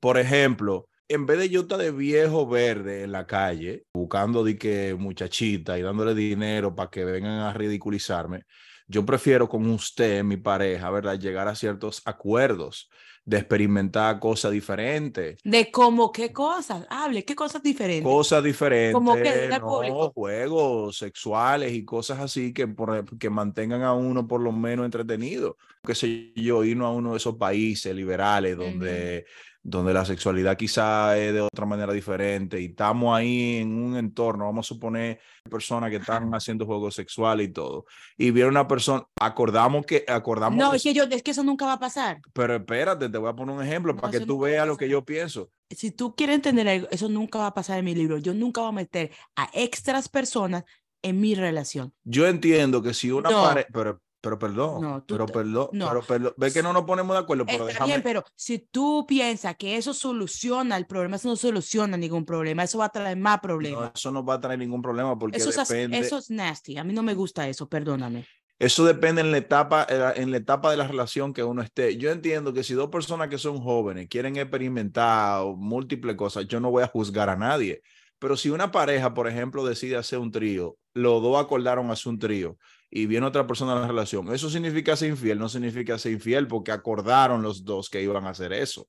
Por 0.00 0.18
ejemplo, 0.18 0.88
en 1.08 1.24
vez 1.24 1.38
de 1.38 1.48
yo 1.48 1.60
estar 1.60 1.78
de 1.78 1.92
viejo 1.92 2.48
verde 2.48 3.04
en 3.04 3.12
la 3.12 3.26
calle, 3.26 3.84
buscando 3.94 4.42
de 4.42 4.58
que 4.58 4.96
muchachita 4.98 5.78
y 5.78 5.82
dándole 5.82 6.14
dinero 6.14 6.74
para 6.74 6.90
que 6.90 7.04
vengan 7.04 7.38
a 7.40 7.52
ridiculizarme, 7.52 8.42
yo 8.88 9.04
prefiero 9.06 9.48
con 9.48 9.68
usted, 9.70 10.22
mi 10.24 10.36
pareja, 10.36 10.90
¿verdad? 10.90 11.18
Llegar 11.18 11.48
a 11.48 11.54
ciertos 11.54 12.02
acuerdos 12.04 12.88
de 13.26 13.38
experimentar 13.38 14.20
cosas 14.20 14.52
diferentes. 14.52 15.36
De 15.42 15.70
cómo 15.72 16.12
qué 16.12 16.32
cosas, 16.32 16.86
hable, 16.88 17.24
qué 17.24 17.34
cosas 17.34 17.60
diferentes. 17.60 18.04
Cosas 18.04 18.42
diferentes, 18.42 18.94
Como 18.94 19.14
que 19.16 19.48
no, 19.60 20.12
juegos 20.14 20.96
sexuales 20.96 21.72
y 21.72 21.84
cosas 21.84 22.20
así 22.20 22.54
que, 22.54 22.68
por- 22.68 23.18
que 23.18 23.28
mantengan 23.28 23.82
a 23.82 23.92
uno 23.94 24.26
por 24.28 24.40
lo 24.40 24.52
menos 24.52 24.84
entretenido. 24.84 25.56
Qué 25.84 25.94
sé 25.96 26.32
yo, 26.36 26.62
irnos 26.64 26.86
a 26.86 26.90
uno 26.90 27.10
de 27.12 27.16
esos 27.18 27.34
países 27.34 27.94
liberales 27.94 28.56
donde, 28.56 29.26
donde 29.62 29.92
la 29.92 30.04
sexualidad 30.04 30.56
quizá 30.56 31.18
es 31.18 31.32
de 31.32 31.40
otra 31.40 31.66
manera 31.66 31.92
diferente 31.92 32.60
y 32.60 32.66
estamos 32.66 33.16
ahí 33.16 33.56
en 33.56 33.72
un 33.72 33.96
entorno, 33.96 34.44
vamos 34.46 34.66
a 34.66 34.68
suponer 34.74 35.18
personas 35.50 35.90
que 35.90 35.96
están 35.96 36.32
haciendo 36.34 36.66
juegos 36.66 36.94
sexuales 36.96 37.48
y 37.48 37.52
todo. 37.52 37.84
Y 38.16 38.30
viene 38.32 38.48
una 38.48 38.66
persona, 38.66 39.04
acordamos 39.20 39.86
que, 39.86 40.04
acordamos, 40.08 40.58
no, 40.58 40.72
es 40.74 40.82
que 40.82 40.92
yo, 40.94 41.04
es 41.04 41.22
que 41.22 41.30
eso 41.32 41.44
nunca 41.44 41.66
va 41.66 41.74
a 41.74 41.78
pasar. 41.78 42.20
pero 42.32 42.56
espérate, 42.56 43.08
te 43.16 43.20
voy 43.20 43.30
a 43.30 43.34
poner 43.34 43.56
un 43.56 43.62
ejemplo 43.64 43.94
No, 43.94 44.00
para 44.00 44.10
que 44.18 44.26
tú 44.26 44.38
veas 44.38 44.66
lo 44.66 44.76
que 44.76 44.90
yo 44.90 45.02
pienso. 45.02 45.50
Si 45.70 45.90
tú 45.90 46.14
quieres 46.14 46.36
entender 46.36 46.68
algo, 46.68 46.86
eso 46.90 47.08
nunca 47.08 47.38
va 47.38 47.46
a 47.46 47.54
pasar 47.54 47.78
en 47.78 47.86
mi 47.86 47.94
libro. 47.94 48.18
Yo 48.18 48.34
nunca 48.34 48.60
voy 48.60 48.68
a 48.68 48.72
meter 48.72 49.10
a 49.36 49.48
extras 49.54 50.10
personas 50.10 50.64
en 51.00 51.18
mi 51.18 51.34
relación. 51.34 51.94
Yo 52.04 52.26
entiendo 52.26 52.82
que 52.82 52.92
si 52.92 53.10
una 53.10 53.30
No. 53.30 53.42
pareja, 53.42 53.68
pero, 53.72 54.02
pero 54.20 54.38
perdón, 54.38 54.82
No, 54.82 55.02
tú 55.02 55.14
pero 55.14 55.26
perdón, 55.26 55.68
no. 55.72 55.88
pero 55.88 56.02
perdón, 56.02 56.34
ve 56.36 56.52
que 56.52 56.62
no 56.62 56.74
nos 56.74 56.84
ponemos 56.84 57.16
de 57.16 57.20
acuerdo, 57.22 57.46
pero 57.46 57.58
Está 57.68 57.72
déjame, 57.72 57.86
bien, 57.92 58.02
pero 58.02 58.22
si 58.34 58.58
tú 58.58 59.06
piensas 59.08 59.56
que 59.56 59.76
eso 59.76 59.94
soluciona 59.94 60.76
el 60.76 60.86
problema, 60.86 61.16
eso 61.16 61.28
no 61.28 61.36
soluciona 61.36 61.96
ningún 61.96 62.26
problema, 62.26 62.64
eso 62.64 62.76
va 62.78 62.86
a 62.86 62.88
traer 62.90 63.16
más 63.16 63.40
problemas. 63.40 63.92
eso 63.94 64.10
no 64.10 64.22
va 64.24 64.34
a 64.34 64.40
traer 64.40 64.58
ningún 64.58 64.82
problema 64.82 65.18
porque 65.18 65.38
eso, 65.38 65.48
es, 65.48 65.56
depende, 65.56 65.98
eso 65.98 66.18
es 66.18 66.28
nasty. 66.28 66.76
A 66.76 66.84
mí 66.84 66.92
no 66.92 67.02
me 67.02 67.14
gusta 67.14 67.48
eso, 67.48 67.66
perdóname. 67.66 68.26
Eso 68.58 68.84
depende 68.84 69.20
en 69.20 69.30
la 69.32 69.38
etapa, 69.38 69.86
en 69.88 69.98
la- 70.00 70.12
en 70.12 70.30
la 70.30 70.36
etapa 70.38 70.70
de 70.70 70.76
la 70.76 70.86
relación 70.86 71.32
que 71.34 71.44
uno 71.44 71.62
esté. 71.62 71.96
Yo 71.96 72.10
entiendo 72.10 72.52
que 72.52 72.62
si 72.64 72.74
dos 72.74 72.88
personas 72.88 73.28
que 73.28 73.38
son 73.38 73.60
jóvenes 73.60 74.08
quieren 74.08 74.36
experimentar 74.36 75.44
múltiples 75.56 76.16
cosas, 76.16 76.46
yo 76.48 76.60
no 76.60 76.70
voy 76.70 76.82
a 76.82 76.88
juzgar 76.88 77.28
a 77.28 77.36
nadie. 77.36 77.82
Pero 78.18 78.36
si 78.36 78.48
una 78.48 78.72
pareja, 78.72 79.12
por 79.12 79.28
ejemplo, 79.28 79.64
decide 79.64 79.96
hacer 79.96 80.18
un 80.18 80.30
trío, 80.30 80.78
los 80.94 81.22
dos 81.22 81.38
acordaron 81.38 81.90
hacer 81.90 82.10
un 82.10 82.18
trío 82.18 82.56
y 82.90 83.04
viene 83.04 83.26
otra 83.26 83.46
persona 83.46 83.74
en 83.74 83.82
la 83.82 83.86
relación, 83.88 84.32
eso 84.32 84.48
significa 84.48 84.96
ser 84.96 85.10
infiel, 85.10 85.38
no 85.38 85.50
significa 85.50 85.98
ser 85.98 86.12
infiel 86.12 86.46
porque 86.48 86.72
acordaron 86.72 87.42
los 87.42 87.62
dos 87.64 87.90
que 87.90 88.00
iban 88.02 88.24
a 88.26 88.30
hacer 88.30 88.54
eso. 88.54 88.88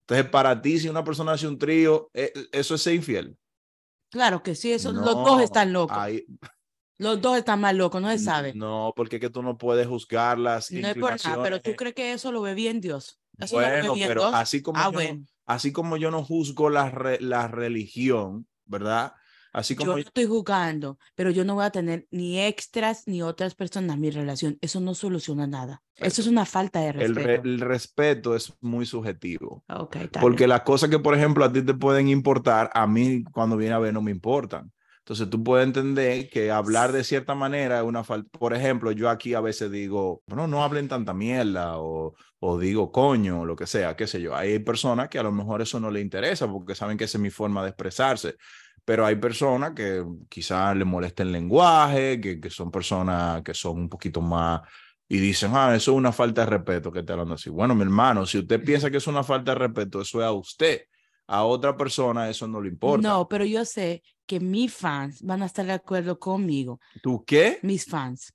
Entonces, 0.00 0.28
para 0.28 0.60
ti, 0.60 0.80
si 0.80 0.88
una 0.88 1.04
persona 1.04 1.30
hace 1.32 1.46
un 1.46 1.58
trío, 1.58 2.10
eh, 2.12 2.32
eso 2.50 2.74
es 2.74 2.82
ser 2.82 2.94
infiel. 2.94 3.36
Claro 4.10 4.42
que 4.42 4.56
sí, 4.56 4.72
eso, 4.72 4.92
los 4.92 5.04
dos 5.04 5.40
están 5.42 5.72
locos. 5.72 5.96
ahí- 5.96 6.26
Los 7.00 7.22
dos 7.22 7.38
están 7.38 7.60
más 7.62 7.74
locos, 7.74 8.02
no 8.02 8.10
se 8.10 8.18
sabe. 8.18 8.52
No, 8.54 8.92
porque 8.94 9.16
es 9.16 9.20
que 9.20 9.30
tú 9.30 9.42
no 9.42 9.56
puedes 9.56 9.86
juzgar 9.86 10.38
las 10.38 10.70
No 10.70 10.86
es 10.86 10.94
por 10.96 11.16
nada, 11.24 11.42
pero 11.42 11.58
tú 11.62 11.74
crees 11.74 11.94
que 11.94 12.12
eso 12.12 12.30
lo 12.30 12.42
ve 12.42 12.52
bien 12.52 12.82
Dios. 12.82 13.18
Eso 13.38 13.56
no 13.56 13.62
lo 13.62 13.66
ve 13.68 13.78
Bueno, 13.80 13.94
bien 13.94 14.08
pero 14.08 14.20
Dios. 14.20 14.34
así 14.34 14.60
como, 14.60 14.78
Ah, 14.78 14.90
yo, 14.92 15.00
no- 15.14 15.24
así 15.46 15.72
como 15.72 15.96
yo 15.96 16.10
no 16.10 16.22
juzgo 16.22 16.68
la, 16.68 16.90
re- 16.90 17.18
la 17.22 17.48
religión, 17.48 18.46
¿verdad? 18.66 19.14
Así 19.52 19.74
Yo 19.74 19.78
como 19.78 19.92
no 19.92 19.98
estoy 19.98 20.26
jugando, 20.26 20.98
pero 21.14 21.30
yo 21.30 21.42
no 21.46 21.54
voy 21.54 21.64
a 21.64 21.70
tener 21.70 22.06
ni 22.10 22.38
extras 22.38 23.04
ni 23.06 23.22
otras 23.22 23.54
personas 23.54 23.94
en 23.96 24.00
mi 24.02 24.10
relación. 24.10 24.58
Eso 24.60 24.80
no 24.80 24.94
soluciona 24.94 25.46
nada. 25.46 25.82
Eso 25.96 26.20
es 26.20 26.26
una 26.26 26.44
falta 26.44 26.80
de 26.80 26.90
el, 26.90 27.16
re- 27.16 27.22
respeto. 27.24 27.42
el 27.48 27.60
respeto 27.60 28.36
es 28.36 28.52
muy 28.60 28.84
subjetivo. 28.84 29.64
Ok, 29.70 29.96
está 29.96 30.20
Porque 30.20 30.46
las 30.46 30.60
cosas 30.62 30.90
que, 30.90 30.98
por 30.98 31.14
ejemplo, 31.16 31.46
a 31.46 31.52
ti 31.52 31.62
te 31.62 31.72
pueden 31.72 32.08
importar, 32.08 32.70
a 32.74 32.86
mí 32.86 33.24
cuando 33.32 33.56
viene 33.56 33.74
a 33.74 33.78
ver 33.78 33.94
no 33.94 34.02
me 34.02 34.10
importan. 34.10 34.70
Entonces 35.10 35.28
tú 35.28 35.42
puedes 35.42 35.66
entender 35.66 36.30
que 36.30 36.52
hablar 36.52 36.92
de 36.92 37.02
cierta 37.02 37.34
manera 37.34 37.78
es 37.78 37.84
una 37.84 38.04
falta. 38.04 38.30
Por 38.38 38.54
ejemplo, 38.54 38.92
yo 38.92 39.10
aquí 39.10 39.34
a 39.34 39.40
veces 39.40 39.68
digo, 39.68 40.22
no, 40.28 40.46
no 40.46 40.62
hablen 40.62 40.86
tanta 40.86 41.12
mierda 41.12 41.78
o, 41.78 42.14
o 42.38 42.58
digo 42.60 42.92
coño 42.92 43.40
o 43.40 43.44
lo 43.44 43.56
que 43.56 43.66
sea, 43.66 43.96
qué 43.96 44.06
sé 44.06 44.20
yo. 44.20 44.36
Hay 44.36 44.60
personas 44.60 45.08
que 45.08 45.18
a 45.18 45.24
lo 45.24 45.32
mejor 45.32 45.62
eso 45.62 45.80
no 45.80 45.90
le 45.90 46.00
interesa 46.00 46.46
porque 46.46 46.76
saben 46.76 46.96
que 46.96 47.06
esa 47.06 47.18
es 47.18 47.22
mi 47.22 47.30
forma 47.30 47.64
de 47.64 47.70
expresarse. 47.70 48.36
Pero 48.84 49.04
hay 49.04 49.16
personas 49.16 49.72
que 49.72 50.04
quizás 50.28 50.76
le 50.76 50.84
molesta 50.84 51.24
el 51.24 51.32
lenguaje, 51.32 52.20
que, 52.20 52.40
que 52.40 52.48
son 52.48 52.70
personas 52.70 53.42
que 53.42 53.52
son 53.52 53.80
un 53.80 53.88
poquito 53.88 54.20
más 54.20 54.60
y 55.08 55.18
dicen, 55.18 55.50
ah, 55.56 55.74
eso 55.74 55.90
es 55.90 55.96
una 55.96 56.12
falta 56.12 56.42
de 56.42 56.50
respeto 56.50 56.92
que 56.92 57.02
te 57.02 57.12
hablando 57.12 57.34
así. 57.34 57.50
Bueno, 57.50 57.74
mi 57.74 57.82
hermano, 57.82 58.26
si 58.26 58.38
usted 58.38 58.62
piensa 58.62 58.92
que 58.92 58.98
es 58.98 59.06
una 59.08 59.24
falta 59.24 59.54
de 59.54 59.58
respeto, 59.58 60.02
eso 60.02 60.20
es 60.20 60.24
a 60.24 60.30
usted. 60.30 60.82
A 61.26 61.44
otra 61.44 61.76
persona 61.76 62.30
eso 62.30 62.46
no 62.46 62.60
le 62.60 62.68
importa. 62.68 63.08
No, 63.08 63.28
pero 63.28 63.44
yo 63.44 63.64
sé 63.64 64.04
que 64.30 64.38
mis 64.38 64.72
fans 64.72 65.22
van 65.22 65.42
a 65.42 65.46
estar 65.46 65.66
de 65.66 65.72
acuerdo 65.72 66.20
conmigo. 66.20 66.78
¿Tú 67.02 67.24
qué? 67.26 67.58
Mis 67.62 67.84
fans. 67.84 68.32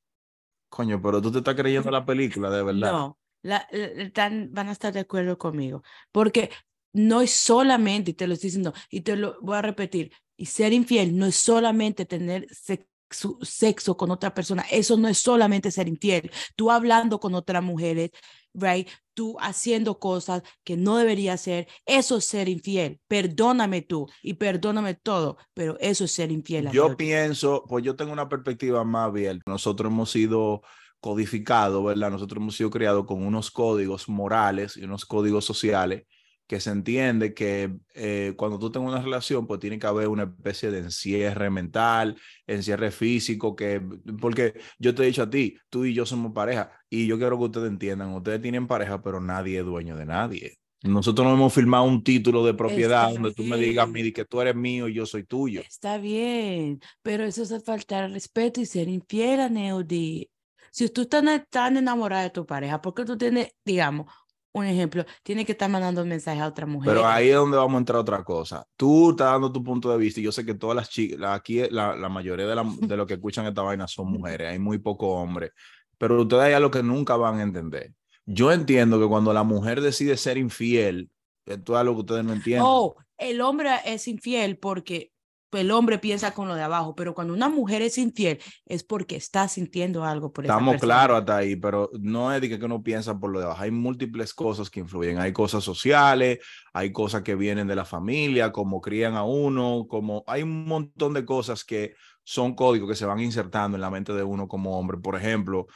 Coño, 0.67 1.01
pero 1.01 1.21
tú 1.21 1.31
te 1.31 1.37
estás 1.37 1.55
creyendo 1.55 1.89
la 1.89 2.05
película, 2.05 2.49
de 2.49 2.63
verdad. 2.63 2.91
No, 2.91 3.17
la- 3.43 3.65
la- 3.71 3.85
están- 4.03 4.49
van 4.51 4.67
a 4.67 4.73
estar 4.73 4.91
de 4.91 4.99
acuerdo 4.99 5.37
conmigo. 5.37 5.83
Porque 6.11 6.49
no 6.91 7.21
es 7.21 7.31
solamente, 7.31 8.11
y 8.11 8.13
te 8.13 8.27
lo 8.27 8.33
estoy 8.33 8.49
diciendo, 8.49 8.73
y 8.89 9.01
te 9.01 9.15
lo 9.15 9.37
voy 9.41 9.55
a 9.55 9.61
repetir, 9.61 10.11
y 10.35 10.47
ser 10.47 10.73
infiel 10.73 11.17
no 11.17 11.25
es 11.27 11.37
solamente 11.37 12.05
tener 12.05 12.45
sexo, 12.53 13.37
sexo 13.41 13.95
con 13.95 14.11
otra 14.11 14.33
persona, 14.33 14.65
eso 14.69 14.97
no 14.97 15.07
es 15.07 15.17
solamente 15.19 15.71
ser 15.71 15.87
infiel. 15.87 16.29
Tú 16.57 16.71
hablando 16.71 17.21
con 17.21 17.35
otras 17.35 17.63
mujeres, 17.63 18.11
right? 18.53 18.89
Tú 19.15 19.35
haciendo 19.39 19.97
cosas 19.97 20.43
que 20.63 20.77
no 20.77 20.97
debería 20.97 21.33
hacer, 21.33 21.67
eso 21.87 22.17
es 22.17 22.25
ser 22.25 22.47
infiel. 22.47 22.99
Perdóname 23.07 23.81
tú 23.81 24.07
y 24.21 24.35
perdóname 24.35 24.93
todo, 24.93 25.37
pero 25.55 25.75
eso 25.79 26.03
es 26.03 26.11
ser 26.11 26.31
infiel. 26.31 26.69
Yo 26.71 26.95
pienso, 26.95 27.63
pues 27.67 27.83
yo 27.83 27.95
tengo 27.95 28.13
una 28.13 28.29
perspectiva 28.29 28.83
más 28.83 29.07
abierta. 29.07 29.41
Nosotros 29.47 29.91
hemos 29.91 30.11
sido 30.11 30.61
codificados, 30.99 31.83
¿verdad? 31.83 32.11
Nosotros 32.11 32.41
hemos 32.41 32.55
sido 32.55 32.69
criados 32.69 33.05
con 33.05 33.25
unos 33.25 33.49
códigos 33.49 34.07
morales 34.07 34.77
y 34.77 34.83
unos 34.83 35.05
códigos 35.05 35.45
sociales 35.45 36.03
que 36.47 36.59
se 36.59 36.69
entiende 36.69 37.33
que 37.33 37.75
eh, 37.93 38.33
cuando 38.37 38.59
tú 38.59 38.71
tengas 38.71 38.91
una 38.91 39.01
relación, 39.01 39.47
pues 39.47 39.59
tiene 39.59 39.79
que 39.79 39.87
haber 39.87 40.07
una 40.07 40.23
especie 40.23 40.69
de 40.71 40.79
encierre 40.79 41.49
mental, 41.49 42.17
encierre 42.45 42.91
físico, 42.91 43.55
que, 43.55 43.81
porque 44.21 44.53
yo 44.77 44.93
te 44.93 45.03
he 45.03 45.07
dicho 45.07 45.23
a 45.23 45.29
ti, 45.29 45.57
tú 45.69 45.85
y 45.85 45.93
yo 45.93 46.05
somos 46.05 46.33
pareja, 46.33 46.71
y 46.89 47.07
yo 47.07 47.17
quiero 47.17 47.37
que 47.37 47.45
ustedes 47.45 47.69
entiendan, 47.69 48.13
ustedes 48.13 48.41
tienen 48.41 48.67
pareja, 48.67 49.01
pero 49.01 49.19
nadie 49.19 49.59
es 49.59 49.65
dueño 49.65 49.97
de 49.97 50.05
nadie. 50.05 50.59
Nosotros 50.83 51.25
no 51.25 51.33
hemos 51.33 51.51
firmado 51.51 51.83
un 51.85 52.03
título 52.03 52.45
de 52.45 52.53
propiedad 52.53 53.09
Está 53.09 53.13
donde 53.13 53.33
tú 53.33 53.43
me 53.43 53.57
digas, 53.57 53.89
mire, 53.89 54.13
que 54.13 54.25
tú 54.25 54.39
eres 54.39 54.55
mío 54.55 54.87
y 54.87 54.93
yo 54.93 55.07
soy 55.07 55.23
tuyo. 55.23 55.61
Está 55.61 55.97
bien, 55.97 56.79
pero 57.01 57.23
eso 57.23 57.41
es 57.41 57.63
faltar 57.63 58.03
al 58.03 58.13
respeto 58.13 58.61
y 58.61 58.67
ser 58.67 58.87
infiel 58.87 59.39
a 59.39 59.49
Neudi. 59.49 60.29
Si 60.71 60.89
tú 60.89 61.01
estás 61.01 61.23
tan 61.49 61.77
enamorada 61.77 62.23
de 62.23 62.29
tu 62.29 62.45
pareja, 62.45 62.81
¿por 62.81 62.93
qué 62.93 63.05
tú 63.05 63.17
tienes, 63.17 63.49
digamos, 63.63 64.11
un 64.55 64.65
ejemplo, 64.65 65.05
tienes 65.23 65.45
que 65.45 65.51
estar 65.53 65.69
mandando 65.69 66.01
un 66.01 66.09
mensaje 66.09 66.39
a 66.41 66.47
otra 66.47 66.65
mujer? 66.65 66.93
Pero 66.93 67.05
ahí 67.07 67.29
es 67.29 67.35
donde 67.35 67.57
vamos 67.57 67.75
a 67.75 67.77
entrar 67.79 67.97
a 67.97 68.01
otra 68.01 68.23
cosa. 68.23 68.65
Tú 68.77 69.11
estás 69.11 69.31
dando 69.33 69.51
tu 69.51 69.63
punto 69.63 69.91
de 69.91 69.97
vista 69.97 70.19
y 70.19 70.23
yo 70.23 70.31
sé 70.31 70.45
que 70.45 70.53
todas 70.55 70.75
las 70.75 70.89
chicas, 70.89 71.19
la- 71.19 71.33
aquí 71.33 71.61
la, 71.69 71.95
la 71.95 72.09
mayoría 72.09 72.45
de, 72.47 72.55
la, 72.55 72.63
de 72.79 72.97
los 72.97 73.05
que 73.07 73.15
escuchan 73.15 73.45
esta 73.45 73.61
vaina 73.61 73.87
son 73.87 74.11
mujeres, 74.11 74.49
hay 74.51 74.59
muy 74.59 74.77
pocos 74.79 75.09
hombres, 75.11 75.51
pero 75.97 76.21
ustedes 76.21 76.43
hay 76.43 76.53
algo 76.53 76.71
que 76.71 76.83
nunca 76.83 77.15
van 77.15 77.39
a 77.39 77.43
entender. 77.43 77.93
Yo 78.25 78.51
entiendo 78.51 78.99
que 78.99 79.07
cuando 79.07 79.33
la 79.33 79.43
mujer 79.43 79.81
decide 79.81 80.17
ser 80.17 80.37
infiel, 80.37 81.09
esto 81.45 81.73
es 81.73 81.79
algo 81.79 81.93
que 81.95 81.99
ustedes 82.01 82.23
no 82.25 82.33
entienden. 82.33 82.63
Oh, 82.65 82.95
el 83.17 83.41
hombre 83.41 83.69
es 83.85 84.07
infiel 84.07 84.57
porque 84.57 85.11
el 85.51 85.71
hombre 85.71 85.99
piensa 85.99 86.33
con 86.33 86.47
lo 86.47 86.55
de 86.55 86.63
abajo, 86.63 86.95
pero 86.95 87.13
cuando 87.13 87.33
una 87.33 87.49
mujer 87.49 87.81
es 87.81 87.97
infiel 87.97 88.39
es 88.65 88.83
porque 88.83 89.15
está 89.15 89.47
sintiendo 89.47 90.03
algo 90.03 90.31
por 90.31 90.45
Estamos 90.45 90.77
claros 90.77 91.19
hasta 91.19 91.37
ahí, 91.37 91.55
pero 91.55 91.89
no 91.99 92.33
es 92.33 92.41
de 92.41 92.49
que 92.49 92.59
que 92.59 92.65
uno 92.65 92.83
piensa 92.83 93.17
por 93.19 93.31
lo 93.31 93.39
de 93.39 93.45
abajo. 93.45 93.61
Hay 93.61 93.71
múltiples 93.71 94.33
cosas 94.33 94.69
que 94.69 94.79
influyen. 94.79 95.19
Hay 95.19 95.33
cosas 95.33 95.63
sociales, 95.63 96.39
hay 96.73 96.91
cosas 96.91 97.21
que 97.21 97.35
vienen 97.35 97.67
de 97.67 97.75
la 97.75 97.85
familia, 97.85 98.51
como 98.51 98.81
crían 98.81 99.15
a 99.15 99.23
uno, 99.23 99.85
como 99.89 100.23
hay 100.27 100.43
un 100.43 100.65
montón 100.65 101.13
de 101.13 101.25
cosas 101.25 101.63
que 101.63 101.95
son 102.23 102.55
códigos 102.55 102.89
que 102.89 102.95
se 102.95 103.05
van 103.05 103.19
insertando 103.19 103.77
en 103.77 103.81
la 103.81 103.91
mente 103.91 104.13
de 104.13 104.23
uno 104.23 104.47
como 104.47 104.77
hombre. 104.77 104.97
Por 104.97 105.15
ejemplo, 105.15 105.67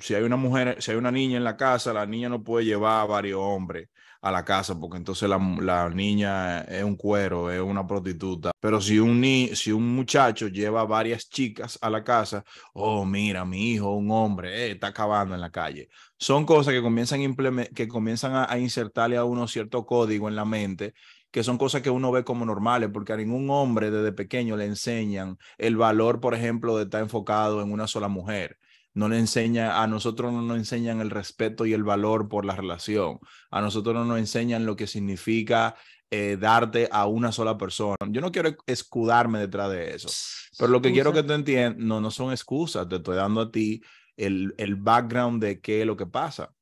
si 0.00 0.14
hay 0.14 0.22
una 0.22 0.36
mujer, 0.36 0.80
si 0.80 0.92
hay 0.92 0.96
una 0.96 1.10
niña 1.10 1.36
en 1.36 1.44
la 1.44 1.56
casa, 1.56 1.92
la 1.92 2.06
niña 2.06 2.28
no 2.28 2.42
puede 2.42 2.64
llevar 2.64 3.02
a 3.02 3.06
varios 3.06 3.40
hombres 3.40 3.88
a 4.20 4.30
la 4.30 4.44
casa 4.44 4.78
porque 4.78 4.96
entonces 4.96 5.28
la, 5.28 5.38
la 5.60 5.88
niña 5.90 6.62
es 6.62 6.84
un 6.84 6.96
cuero, 6.96 7.50
es 7.50 7.60
una 7.60 7.86
prostituta. 7.86 8.50
Pero 8.60 8.80
si 8.80 8.98
un, 8.98 9.20
ni, 9.20 9.48
si 9.54 9.72
un 9.72 9.94
muchacho 9.94 10.48
lleva 10.48 10.84
varias 10.84 11.28
chicas 11.28 11.78
a 11.80 11.90
la 11.90 12.02
casa, 12.04 12.44
oh, 12.72 13.04
mira, 13.04 13.44
mi 13.44 13.72
hijo, 13.72 13.94
un 13.94 14.10
hombre, 14.10 14.66
eh, 14.66 14.70
está 14.72 14.88
acabando 14.88 15.34
en 15.34 15.40
la 15.40 15.50
calle. 15.50 15.88
Son 16.18 16.44
cosas 16.46 16.72
que 16.74 16.82
comienzan, 16.82 17.20
a 17.22 17.64
que 17.74 17.88
comienzan 17.88 18.46
a 18.48 18.58
insertarle 18.58 19.16
a 19.16 19.24
uno 19.24 19.46
cierto 19.48 19.84
código 19.86 20.28
en 20.28 20.36
la 20.36 20.44
mente, 20.44 20.94
que 21.30 21.42
son 21.42 21.58
cosas 21.58 21.82
que 21.82 21.90
uno 21.90 22.10
ve 22.12 22.24
como 22.24 22.46
normales, 22.46 22.90
porque 22.92 23.12
a 23.12 23.16
ningún 23.16 23.50
hombre 23.50 23.90
desde 23.90 24.12
pequeño 24.12 24.56
le 24.56 24.64
enseñan 24.64 25.38
el 25.58 25.76
valor, 25.76 26.20
por 26.20 26.34
ejemplo, 26.34 26.76
de 26.76 26.84
estar 26.84 27.02
enfocado 27.02 27.62
en 27.62 27.72
una 27.72 27.86
sola 27.86 28.08
mujer. 28.08 28.58
No 28.96 29.10
le 29.10 29.18
enseña, 29.18 29.82
a 29.82 29.86
nosotros 29.86 30.32
no 30.32 30.40
nos 30.40 30.56
enseñan 30.56 31.02
el 31.02 31.10
respeto 31.10 31.66
y 31.66 31.74
el 31.74 31.84
valor 31.84 32.30
por 32.30 32.46
la 32.46 32.56
relación. 32.56 33.18
A 33.50 33.60
nosotros 33.60 33.94
no 33.94 34.06
nos 34.06 34.18
enseñan 34.18 34.64
lo 34.64 34.74
que 34.74 34.86
significa 34.86 35.76
eh, 36.10 36.38
darte 36.40 36.88
a 36.90 37.06
una 37.06 37.30
sola 37.30 37.58
persona. 37.58 37.96
Yo 38.08 38.22
no 38.22 38.32
quiero 38.32 38.56
escudarme 38.64 39.38
detrás 39.38 39.70
de 39.70 39.94
eso. 39.94 40.08
Pero 40.58 40.72
lo 40.72 40.80
que 40.80 40.92
quiero 40.92 41.12
que 41.12 41.22
tú 41.22 41.34
entiendas, 41.34 41.76
no, 41.76 42.00
no 42.00 42.10
son 42.10 42.32
excusas, 42.32 42.88
te 42.88 42.96
estoy 42.96 43.16
dando 43.16 43.42
a 43.42 43.50
ti 43.50 43.82
el, 44.16 44.54
el 44.56 44.76
background 44.76 45.42
de 45.42 45.60
qué 45.60 45.82
es 45.82 45.86
lo 45.86 45.94
que 45.94 46.06
pasa. 46.06 46.54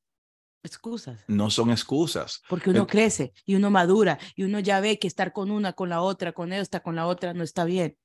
Excusas. 0.64 1.22
No 1.28 1.50
son 1.50 1.70
excusas. 1.70 2.42
Porque 2.48 2.70
uno 2.70 2.88
crece 2.88 3.32
y 3.46 3.54
uno 3.54 3.70
madura 3.70 4.18
y 4.34 4.42
uno 4.42 4.58
ya 4.58 4.80
ve 4.80 4.98
que 4.98 5.06
estar 5.06 5.32
con 5.32 5.52
una, 5.52 5.74
con 5.74 5.88
la 5.88 6.00
otra, 6.00 6.32
con 6.32 6.52
esta, 6.52 6.80
con 6.80 6.96
la 6.96 7.06
otra 7.06 7.32
no 7.32 7.44
está 7.44 7.64
bien. 7.64 7.96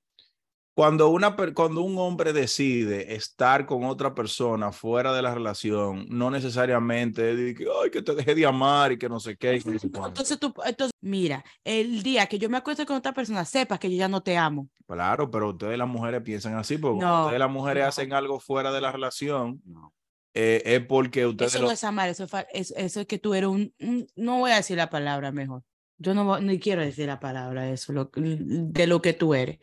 Cuando, 0.80 1.10
una, 1.10 1.36
cuando 1.54 1.82
un 1.82 1.98
hombre 1.98 2.32
decide 2.32 3.14
estar 3.14 3.66
con 3.66 3.84
otra 3.84 4.16
persona 4.16 4.72
fuera 4.72 5.12
de 5.12 5.22
la 5.22 5.34
relación, 5.34 6.06
no 6.08 6.32
necesariamente 6.32 7.32
es 7.32 7.38
de 7.38 7.54
que, 7.54 7.66
ay, 7.84 7.90
que 7.92 8.02
te 8.02 8.16
deje 8.16 8.34
de 8.34 8.46
amar 8.46 8.94
y 8.94 8.98
que 8.98 9.10
no 9.10 9.20
sé 9.20 9.36
qué. 9.36 9.56
Entonces 9.56 10.40
tú, 10.40 10.54
entonces, 10.66 10.94
mira, 11.02 11.44
el 11.66 12.02
día 12.02 12.28
que 12.28 12.40
yo 12.40 12.50
me 12.50 12.56
acuesto 12.56 12.86
con 12.86 12.96
otra 12.96 13.12
persona, 13.12 13.44
sepas 13.44 13.78
que 13.78 13.92
yo 13.92 13.98
ya 13.98 14.08
no 14.08 14.24
te 14.24 14.38
amo. 14.38 14.70
Claro, 14.88 15.30
pero 15.30 15.50
ustedes 15.50 15.78
las 15.78 15.90
mujeres 15.90 16.22
piensan 16.22 16.56
así, 16.56 16.78
porque 16.78 17.04
No, 17.04 17.24
ustedes 17.24 17.40
las 17.40 17.52
mujeres 17.52 17.84
no. 17.84 17.90
hacen 17.90 18.14
algo 18.14 18.40
fuera 18.40 18.72
de 18.72 18.80
la 18.80 18.94
relación, 18.94 19.62
No. 19.66 19.94
eh, 20.34 20.62
es 20.64 20.80
porque 20.86 21.26
ustedes... 21.26 21.56
Eso 21.56 21.62
lo- 21.62 21.68
no 21.68 21.74
es 21.74 21.84
amar, 21.84 22.08
eso 22.08 22.26
es, 22.54 22.72
eso 22.78 23.02
es 23.02 23.06
que 23.06 23.20
tú 23.20 23.34
eres 23.34 23.50
un, 23.50 23.74
un- 23.82 24.08
no 24.16 24.38
voy 24.40 24.52
a 24.52 24.56
decir 24.56 24.78
la 24.78 24.90
palabra 24.90 25.34
mejor. 25.34 25.62
Yo 25.98 26.14
no 26.14 26.24
voy- 26.24 26.42
ni 26.42 26.58
quiero 26.58 26.82
decir 26.82 27.08
la 27.08 27.20
palabra 27.20 27.70
eso, 27.70 27.92
lo, 27.92 28.10
de 28.16 28.88
lo 28.88 29.02
que 29.02 29.12
tú 29.12 29.34
eres. 29.34 29.60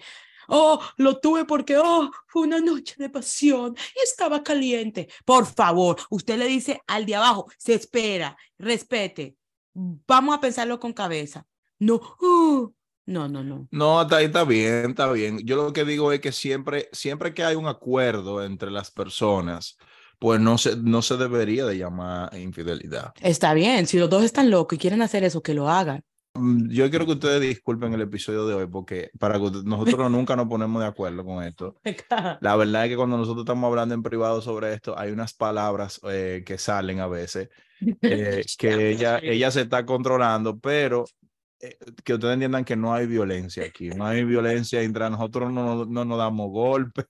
Oh, 0.49 0.81
lo 0.97 1.19
tuve 1.19 1.45
porque, 1.45 1.77
oh, 1.77 2.11
fue 2.27 2.43
una 2.43 2.61
noche 2.61 2.95
de 2.99 3.09
pasión 3.11 3.77
y 3.95 4.03
estaba 4.03 4.43
caliente. 4.43 5.09
Por 5.25 5.47
favor, 5.47 5.97
usted 6.11 6.39
le 6.39 6.47
dice 6.47 6.81
al 6.87 7.07
de 7.07 7.17
abajo, 7.17 7.51
se 7.59 7.75
espera, 7.75 8.37
respete. 8.59 9.37
Vamos 9.75 10.37
a 10.37 10.41
pensarlo 10.41 10.81
con 10.81 10.93
cabeza. 10.93 11.47
No, 11.79 12.01
oh, 12.21 12.73
no, 13.07 13.29
no, 13.29 13.45
no. 13.45 13.69
No, 13.71 14.01
ahí 14.01 14.25
está 14.25 14.45
bien, 14.45 14.91
está 14.91 15.13
bien. 15.13 15.39
Yo 15.45 15.57
lo 15.57 15.73
que 15.73 15.85
digo 15.85 16.13
es 16.13 16.21
que 16.21 16.33
siempre, 16.33 16.89
siempre 16.93 17.35
que 17.35 17.45
hay 17.45 17.55
un 17.55 17.67
acuerdo 17.67 18.43
entre 18.43 18.71
las 18.71 18.91
personas, 18.91 19.77
pues 20.19 20.41
no 20.41 20.57
se, 20.59 20.77
no 20.77 21.03
se 21.03 21.17
debería 21.17 21.67
de 21.67 21.79
llamar 21.79 22.37
infidelidad. 22.37 23.13
Está 23.21 23.55
bien, 23.55 23.87
si 23.87 23.99
los 23.99 24.09
dos 24.09 24.25
están 24.25 24.51
locos 24.51 24.77
y 24.77 24.81
quieren 24.81 25.03
hacer 25.03 25.25
eso, 25.25 25.43
que 25.43 25.55
lo 25.55 25.69
hagan. 25.69 26.03
Mm, 26.39 26.69
Yo 26.71 26.89
quiero 26.91 27.07
que 27.07 27.13
ustedes 27.13 27.41
disculpen 27.41 27.93
el 27.95 28.01
episodio 28.03 28.47
de 28.47 28.55
hoy 28.55 28.67
porque 28.67 29.11
para 29.19 29.39
que 29.39 29.51
nosotros 29.65 30.11
nunca 30.11 30.37
nos 30.37 30.47
ponemos 30.49 30.83
de 30.83 30.89
acuerdo 30.89 31.25
con 31.25 31.43
esto. 31.45 31.77
La 32.41 32.57
verdad 32.57 32.85
es 32.85 32.91
que 32.91 32.97
cuando 32.97 33.17
nosotros 33.17 33.45
estamos 33.45 33.69
hablando 33.69 33.95
en 33.95 34.03
privado 34.03 34.41
sobre 34.41 34.75
esto, 34.75 34.99
hay 34.99 35.11
unas 35.11 35.35
palabras 35.35 36.01
eh, 36.09 36.43
que 36.47 36.59
salen 36.59 37.01
a 37.01 37.07
veces 37.07 37.49
eh, 38.03 38.45
que 38.59 38.91
ella, 38.91 39.19
ella 39.19 39.51
se 39.51 39.63
está 39.63 39.85
controlando, 39.85 40.59
pero 40.59 41.05
eh, 41.61 41.77
que 42.05 42.15
ustedes 42.15 42.35
entiendan 42.35 42.65
que 42.65 42.77
no 42.77 42.95
hay 42.95 43.07
violencia 43.07 43.65
aquí, 43.65 43.89
no 43.91 44.07
hay 44.07 44.25
violencia 44.25 44.83
entre 44.83 45.09
nosotros, 45.11 45.53
no, 45.53 45.85
no 45.85 46.05
nos 46.05 46.19
damos 46.19 46.51
golpes. 46.51 47.07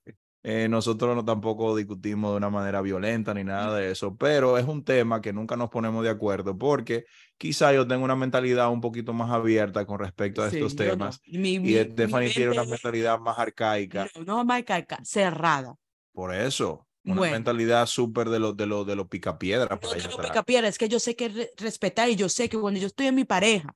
Eh, 0.48 0.68
nosotros 0.68 1.16
no 1.16 1.24
tampoco 1.24 1.74
discutimos 1.74 2.30
de 2.30 2.36
una 2.36 2.50
manera 2.50 2.80
violenta 2.80 3.34
ni 3.34 3.42
nada 3.42 3.76
de 3.76 3.90
eso, 3.90 4.14
pero 4.16 4.58
es 4.58 4.64
un 4.64 4.84
tema 4.84 5.20
que 5.20 5.32
nunca 5.32 5.56
nos 5.56 5.70
ponemos 5.70 6.04
de 6.04 6.10
acuerdo 6.10 6.56
porque 6.56 7.04
quizá 7.36 7.72
yo 7.72 7.84
tengo 7.84 8.04
una 8.04 8.14
mentalidad 8.14 8.70
un 8.70 8.80
poquito 8.80 9.12
más 9.12 9.32
abierta 9.32 9.84
con 9.86 9.98
respecto 9.98 10.44
a 10.44 10.50
Sí, 10.50 10.58
estos 10.58 10.76
yo 10.76 10.84
no. 10.84 10.90
temas 10.92 11.20
Mi- 11.26 11.54
y 11.54 11.58
mi- 11.58 11.74
Stephanie 11.74 12.28
mi 12.28 12.34
tiene 12.34 12.52
una 12.52 12.62
mentalidad 12.62 13.18
más 13.18 13.36
arcaica. 13.40 14.06
No, 14.24 14.44
más 14.44 14.58
arcaica, 14.58 15.00
cerrada. 15.02 15.74
Por 16.12 16.32
eso, 16.32 16.86
una 17.04 17.16
Bueno. 17.16 17.32
mentalidad 17.34 17.84
súper 17.86 18.28
de 18.28 18.38
los 18.38 18.56
de 18.56 18.66
los 18.66 18.86
de 18.86 18.94
los 18.94 19.08
picapiedra 19.08 19.66
No 19.68 19.80
por 19.80 19.94
allá 19.94 20.02
tengo 20.04 20.14
atrás. 20.14 20.30
picapiedra, 20.30 20.68
es 20.68 20.78
que 20.78 20.88
yo 20.88 21.00
sé 21.00 21.16
que 21.16 21.28
re- 21.28 21.50
respetar 21.56 22.08
y 22.08 22.14
yo 22.14 22.28
sé 22.28 22.48
que 22.48 22.56
cuando 22.56 22.78
yo 22.78 22.86
estoy 22.86 23.08
en 23.08 23.16
mi 23.16 23.24
pareja, 23.24 23.74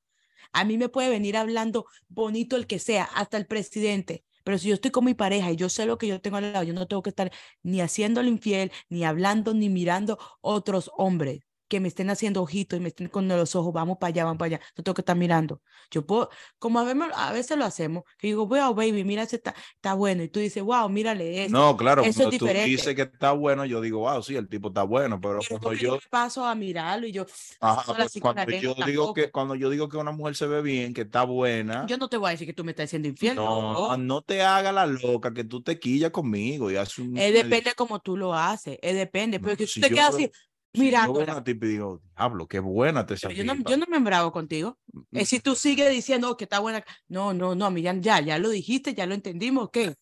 a 0.52 0.64
mí 0.64 0.78
me 0.78 0.88
puede 0.88 1.08
venir 1.10 1.36
hablando 1.36 1.86
bonito 2.08 2.54
el 2.54 2.68
que 2.68 2.78
sea, 2.78 3.04
hasta 3.12 3.36
el 3.38 3.46
presidente. 3.46 4.22
Pero 4.44 4.58
si 4.58 4.68
yo 4.68 4.74
estoy 4.74 4.90
con 4.90 5.04
mi 5.04 5.14
pareja 5.14 5.50
y 5.50 5.56
yo 5.56 5.68
sé 5.68 5.86
lo 5.86 5.98
que 5.98 6.06
yo 6.06 6.20
tengo 6.20 6.36
al 6.38 6.52
lado, 6.52 6.64
yo 6.64 6.74
no 6.74 6.86
tengo 6.88 7.02
que 7.02 7.10
estar 7.10 7.30
ni 7.62 7.80
haciéndole 7.80 8.28
infiel, 8.28 8.72
ni 8.88 9.04
hablando, 9.04 9.54
ni 9.54 9.68
mirando 9.68 10.18
otros 10.40 10.90
hombres 10.96 11.40
que 11.70 11.80
me 11.80 11.88
estén 11.88 12.10
haciendo 12.10 12.42
ojitos 12.42 12.78
y 12.78 12.82
me 12.82 12.88
estén 12.90 13.08
con 13.08 13.28
los 13.28 13.56
ojos, 13.56 13.72
vamos 13.72 13.98
para 13.98 14.10
allá, 14.10 14.24
vamos 14.26 14.38
para 14.38 14.56
allá. 14.56 14.60
No 14.76 14.84
tengo 14.84 14.94
que 14.94 15.02
estar 15.02 15.16
mirando. 15.16 15.62
Yo 15.90 16.06
puedo, 16.06 16.30
como 16.58 16.80
a 16.80 16.84
veces, 16.84 17.02
a 17.14 17.32
veces 17.32 17.56
lo 17.58 17.64
hacemos, 17.64 18.04
que 18.18 18.28
digo, 18.28 18.46
wow, 18.46 18.74
baby, 18.74 19.04
mira, 19.04 19.22
ese 19.24 19.36
está, 19.36 19.54
está 19.76 19.94
bueno. 19.94 20.22
Y 20.22 20.28
tú 20.28 20.40
dices, 20.40 20.62
wow, 20.62 20.88
mírale 20.90 21.44
esto. 21.44 21.58
No, 21.58 21.76
claro, 21.76 22.08
Eso 22.08 22.24
es 22.24 22.30
cuando 22.30 22.36
tú 22.36 22.48
diferente. 22.48 22.60
dices 22.60 22.94
que 22.94 23.02
está 23.02 23.32
bueno, 23.32 23.64
yo 23.64 23.80
digo, 23.80 24.00
wow, 24.00 24.22
sí, 24.22 24.36
el 24.36 24.48
tipo 24.48 24.68
está 24.68 24.84
bueno, 24.84 25.20
pero 25.20 25.46
Pero 25.58 25.58
cuando 25.58 25.72
yo 25.74 25.80
yo, 25.80 25.98
paso 26.10 26.44
a 26.44 26.54
mirarlo 26.54 27.06
y 27.06 27.12
yo, 27.12 27.26
ajá, 27.60 27.96
pues 27.96 28.16
cuando 28.18 28.50
yo 28.52 28.74
digo 28.74 29.12
tampoco. 29.12 29.14
que 29.14 29.30
cuando 29.30 29.54
yo 29.54 29.70
digo 29.70 29.88
que 29.88 29.96
una 29.96 30.12
mujer 30.12 30.34
se 30.36 30.46
ve 30.46 30.62
bien, 30.62 30.92
que 30.94 31.02
está 31.02 31.24
buena, 31.24 31.88
Yo 31.88 31.96
no 31.98 32.08
te 32.08 32.16
voy 32.16 32.28
a 32.28 32.30
decir 32.32 32.46
que 32.46 32.52
tú 32.54 32.64
me 32.64 32.72
estás 32.72 32.84
haciendo 32.86 33.08
infiel. 33.08 33.36
no, 33.36 33.42
No, 33.42 33.96
no 33.96 34.22
te 34.22 34.42
haga 34.42 34.72
la 34.72 34.86
loca, 34.86 35.32
que 35.32 35.44
tú 35.44 35.62
te 35.62 35.78
quillas 35.78 36.10
conmigo 36.10 36.70
y 36.70 36.76
haces 36.76 36.98
un 36.98 37.14
Eh, 37.14 37.32
depende 37.32 37.74
como 37.74 38.00
tú 38.00 38.16
lo 38.16 38.34
haces. 38.34 38.78
eh, 38.82 38.94
depende. 38.94 39.40
No, 39.40 39.48
Porque 39.48 39.66
si 39.66 39.80
tú 39.80 39.80
te 39.80 39.90
quedas 39.90 40.10
veo- 40.10 40.10
así 40.10 40.30
si 40.74 40.90
yo 40.90 41.12
veo 41.12 41.42
tipa 41.42 41.66
y 41.66 41.68
digo, 41.68 42.00
diablo, 42.16 42.46
qué 42.46 42.60
buena 42.60 43.04
te 43.06 43.16
Pero 43.16 43.32
yo 43.34 43.44
no, 43.44 43.54
tipa". 43.56 43.70
yo 43.70 43.76
no 43.76 43.86
me 43.88 43.96
embravo 43.96 44.30
contigo. 44.32 44.78
Eh, 45.12 45.24
si 45.24 45.40
tú 45.40 45.54
sigues 45.54 45.90
diciendo 45.90 46.30
"Oh, 46.30 46.36
que 46.36 46.44
está 46.44 46.60
buena. 46.60 46.84
No, 47.08 47.32
no, 47.34 47.54
no, 47.54 47.66
a 47.66 47.70
mí 47.70 47.82
ya, 47.82 47.92
ya, 48.20 48.38
lo 48.38 48.50
dijiste, 48.50 48.94
ya 48.94 49.06
lo 49.06 49.14
entendimos. 49.14 49.70
¿Qué? 49.72 49.94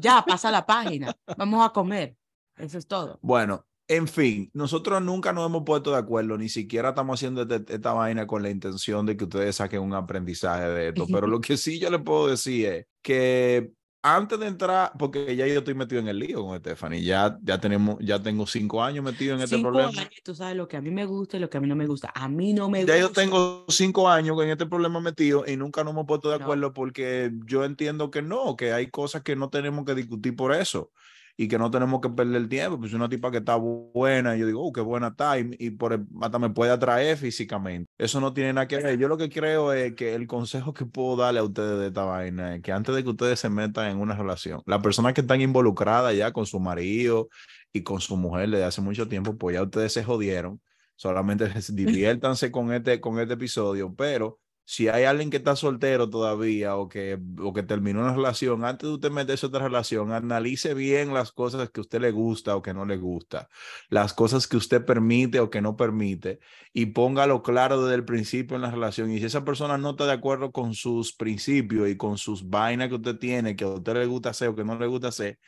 Ya, 0.00 0.24
pasa 0.26 0.50
la 0.50 0.64
página. 0.64 1.14
Vamos 1.36 1.64
a 1.64 1.70
comer. 1.72 2.16
Eso 2.56 2.78
es 2.78 2.86
todo. 2.86 3.18
Bueno, 3.22 3.66
en 3.86 4.08
fin, 4.08 4.50
nosotros 4.54 5.02
nunca 5.02 5.32
nos 5.32 5.46
hemos 5.46 5.62
puesto 5.64 5.90
de 5.92 5.98
acuerdo, 5.98 6.38
ni 6.38 6.48
siquiera 6.48 6.90
estamos 6.90 7.18
haciendo 7.18 7.42
este- 7.42 7.74
esta 7.74 7.92
vaina 7.92 8.26
con 8.26 8.42
la 8.42 8.48
intención 8.48 9.04
de 9.04 9.16
que 9.16 9.24
ustedes 9.24 9.56
saquen 9.56 9.80
un 9.82 9.92
aprendizaje 9.92 10.64
de 10.70 10.88
esto, 10.88 11.06
pero 11.12 11.26
lo 11.26 11.40
que 11.46 11.56
sí 11.58 11.78
yo 11.78 11.90
le 11.90 11.98
puedo 11.98 12.28
decir 12.28 12.66
es 12.66 12.86
que 13.02 13.72
antes 14.04 14.38
de 14.38 14.46
entrar, 14.48 14.92
porque 14.98 15.34
ya 15.34 15.46
yo 15.46 15.58
estoy 15.60 15.74
metido 15.74 16.00
en 16.00 16.08
el 16.08 16.18
lío 16.18 16.44
con 16.44 16.58
Stephanie, 16.58 17.02
ya, 17.02 17.38
ya 17.42 17.58
tenemos, 17.58 17.96
ya 18.00 18.22
tengo 18.22 18.46
cinco 18.46 18.82
años 18.82 19.04
metido 19.04 19.34
en 19.34 19.40
este 19.40 19.56
Cinco 19.56 19.70
problema. 19.72 20.02
años, 20.02 20.22
tú 20.22 20.34
sabes 20.34 20.56
lo 20.56 20.68
que 20.68 20.76
a 20.76 20.82
mí 20.82 20.90
me 20.90 21.06
gusta 21.06 21.38
y 21.38 21.40
lo 21.40 21.48
que 21.50 21.56
a 21.58 21.60
mí 21.60 21.66
no 21.68 21.74
me 21.76 21.86
gusta. 21.86 22.12
A 22.14 22.28
mí 22.28 22.52
no 22.52 22.68
me 22.68 22.84
Ya 22.84 22.96
gusta. 22.96 22.98
yo 22.98 23.12
tengo 23.12 23.64
cinco 23.68 24.08
años 24.10 24.40
en 24.42 24.50
este 24.50 24.66
problema 24.66 25.00
metido 25.00 25.44
y 25.46 25.56
nunca 25.56 25.84
nos 25.84 25.92
hemos 25.94 26.06
puesto 26.06 26.30
de 26.30 26.38
No. 26.38 26.44
acuerdo 26.44 26.72
porque 26.74 27.32
yo 27.46 27.64
entiendo 27.64 28.10
que 28.10 28.22
no, 28.22 28.56
que 28.56 28.72
hay 28.72 28.90
cosas 28.90 29.22
que 29.22 29.36
no 29.36 29.48
tenemos 29.50 29.84
que 29.86 29.94
discutir 29.94 30.36
por 30.36 30.52
eso 30.54 30.92
y 31.36 31.48
que 31.48 31.58
no 31.58 31.70
tenemos 31.70 32.00
que 32.00 32.10
perder 32.10 32.48
tiempo. 32.48 32.78
Pues 32.78 32.92
una 32.94 33.08
tipa 33.08 33.30
que 33.30 33.38
está 33.38 33.56
buena, 33.56 34.36
y 34.36 34.40
yo 34.40 34.46
digo, 34.46 34.62
oh, 34.66 34.72
qué 34.72 34.80
buena 34.80 35.08
está, 35.08 35.38
y, 35.38 35.50
y 35.58 35.70
por 35.70 35.92
el- 35.92 36.06
hasta 36.22 36.38
me 36.38 36.50
puede 36.50 36.70
atraer 36.72 37.16
físicamente. 37.16 37.90
Eso 37.98 38.20
no 38.20 38.32
tiene 38.32 38.52
nada 38.52 38.68
que 38.68 38.76
ver. 38.78 38.98
Yo 38.98 39.08
lo 39.08 39.16
que 39.16 39.28
creo 39.30 39.72
es 39.72 39.94
que 39.94 40.14
el 40.14 40.26
consejo 40.26 40.72
que 40.74 40.86
puedo 40.86 41.16
darle 41.16 41.40
a 41.40 41.44
ustedes 41.44 41.78
de 41.80 41.86
esta 41.88 42.04
vaina 42.04 42.54
es 42.56 42.62
que 42.62 42.72
antes 42.72 42.94
de 42.94 43.02
que 43.02 43.10
ustedes 43.10 43.40
se 43.40 43.48
metan 43.50 43.90
en 43.90 43.98
una 43.98 44.14
relación, 44.16 44.62
las 44.66 44.82
personas 44.82 45.14
que 45.14 45.20
están 45.22 45.40
involucradas 45.40 46.14
ya 46.16 46.32
con 46.32 46.46
su 46.46 46.60
marido 46.60 47.28
y 47.72 47.82
con 47.82 48.00
su 48.00 48.16
mujer 48.16 48.50
desde 48.50 48.64
hace 48.64 48.80
mucho 48.80 49.08
tiempo, 49.08 49.36
pues 49.36 49.54
ya 49.54 49.62
ustedes 49.62 49.92
se 49.92 50.04
jodieron 50.04 50.60
solamente 50.96 51.46
diviértanse 51.72 52.50
con 52.50 52.72
este, 52.72 53.00
con 53.00 53.18
este 53.20 53.34
episodio, 53.34 53.94
pero 53.94 54.38
si 54.64 54.88
hay 54.88 55.04
alguien 55.04 55.30
que 55.30 55.36
está 55.36 55.56
soltero 55.56 56.08
todavía 56.08 56.76
o 56.76 56.88
que, 56.88 57.18
o 57.38 57.52
que 57.52 57.62
terminó 57.62 58.00
una 58.00 58.14
relación, 58.14 58.64
antes 58.64 58.88
de 58.88 58.94
usted 58.94 59.10
meterse 59.10 59.46
otra 59.46 59.64
relación, 59.64 60.12
analice 60.12 60.74
bien 60.74 61.12
las 61.12 61.32
cosas 61.32 61.70
que 61.70 61.80
usted 61.80 62.00
le 62.00 62.10
gusta 62.12 62.56
o 62.56 62.62
que 62.62 62.72
no 62.74 62.86
le 62.86 62.96
gusta, 62.96 63.48
las 63.90 64.14
cosas 64.14 64.46
que 64.46 64.56
usted 64.56 64.84
permite 64.84 65.40
o 65.40 65.50
que 65.50 65.60
no 65.60 65.76
permite 65.76 66.40
y 66.72 66.86
póngalo 66.86 67.42
claro 67.42 67.82
desde 67.82 67.96
el 67.96 68.04
principio 68.04 68.56
en 68.56 68.62
la 68.62 68.70
relación. 68.70 69.10
Y 69.10 69.18
si 69.18 69.26
esa 69.26 69.44
persona 69.44 69.78
no 69.78 69.90
está 69.90 70.06
de 70.06 70.12
acuerdo 70.12 70.52
con 70.52 70.74
sus 70.74 71.14
principios 71.14 71.88
y 71.88 71.96
con 71.96 72.18
sus 72.18 72.48
vainas 72.48 72.88
que 72.88 72.94
usted 72.96 73.18
tiene, 73.18 73.56
que 73.56 73.64
a 73.64 73.68
usted 73.68 73.94
le 73.94 74.06
gusta 74.06 74.30
hacer 74.30 74.48
o 74.48 74.56
que 74.56 74.64
no 74.64 74.78
le 74.78 74.86
gusta 74.86 75.08
hacer, 75.08 75.38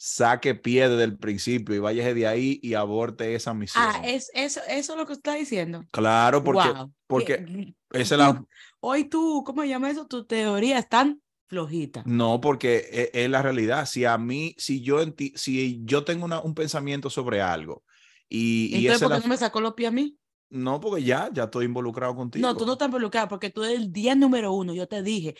saque 0.00 0.54
pie 0.54 0.88
desde 0.88 1.02
el 1.04 1.18
principio 1.18 1.74
y 1.74 1.80
váyase 1.80 2.14
de 2.14 2.26
ahí 2.28 2.60
y 2.62 2.74
aborte 2.74 3.34
esa 3.34 3.52
misión. 3.52 3.84
Ah, 3.86 4.00
es, 4.04 4.30
eso, 4.32 4.60
eso 4.68 4.92
es 4.92 4.98
lo 4.98 5.04
que 5.06 5.12
está 5.12 5.34
diciendo. 5.34 5.84
Claro, 5.90 6.42
porque, 6.44 6.68
Wow. 6.70 6.92
porque 7.08 7.44
Que- 7.44 7.74
esa 8.00 8.14
es 8.14 8.18
la, 8.20 8.44
Hoy 8.80 9.04
tú, 9.04 9.42
¿cómo 9.44 9.62
se 9.62 9.68
llama 9.68 9.90
eso? 9.90 10.06
Tu 10.06 10.24
teoría 10.24 10.78
es 10.78 10.88
tan 10.88 11.20
flojita. 11.48 12.04
no, 12.06 12.40
porque 12.40 12.86
es, 12.92 13.10
es 13.12 13.28
la 13.28 13.42
realidad. 13.42 13.86
Si 13.86 14.04
a 14.04 14.16
mí, 14.18 14.54
si 14.56 14.82
yo, 14.82 15.02
enti- 15.02 15.36
si 15.36 15.80
yo 15.84 16.04
tengo 16.04 16.24
una- 16.24 16.40
un 16.40 16.54
pensamiento 16.54 17.10
sobre 17.10 17.40
algo 17.42 17.82
y, 18.28 18.66
y 18.76 18.86
Entonces, 18.86 19.00
¿por 19.02 19.08
qué 19.10 19.18
la- 19.18 19.22
no 19.24 19.28
me 19.28 19.36
sacó 19.36 19.60
los 19.60 19.74
pies 19.74 19.88
a 19.88 19.92
mí? 19.92 20.16
no, 20.50 20.80
porque 20.80 21.02
ya, 21.02 21.28
ya 21.32 21.44
estoy 21.44 21.66
involucrado 21.66 22.14
contigo. 22.14 22.46
No, 22.46 22.56
tú 22.56 22.64
no 22.64 22.72
estás 22.72 22.86
involucrado 22.86 23.28
porque 23.28 23.50
tú 23.50 23.64
el 23.64 23.92
día 23.92 24.14
número 24.14 24.52
uno, 24.52 24.72
yo 24.72 24.86
te 24.88 25.02
dije, 25.02 25.34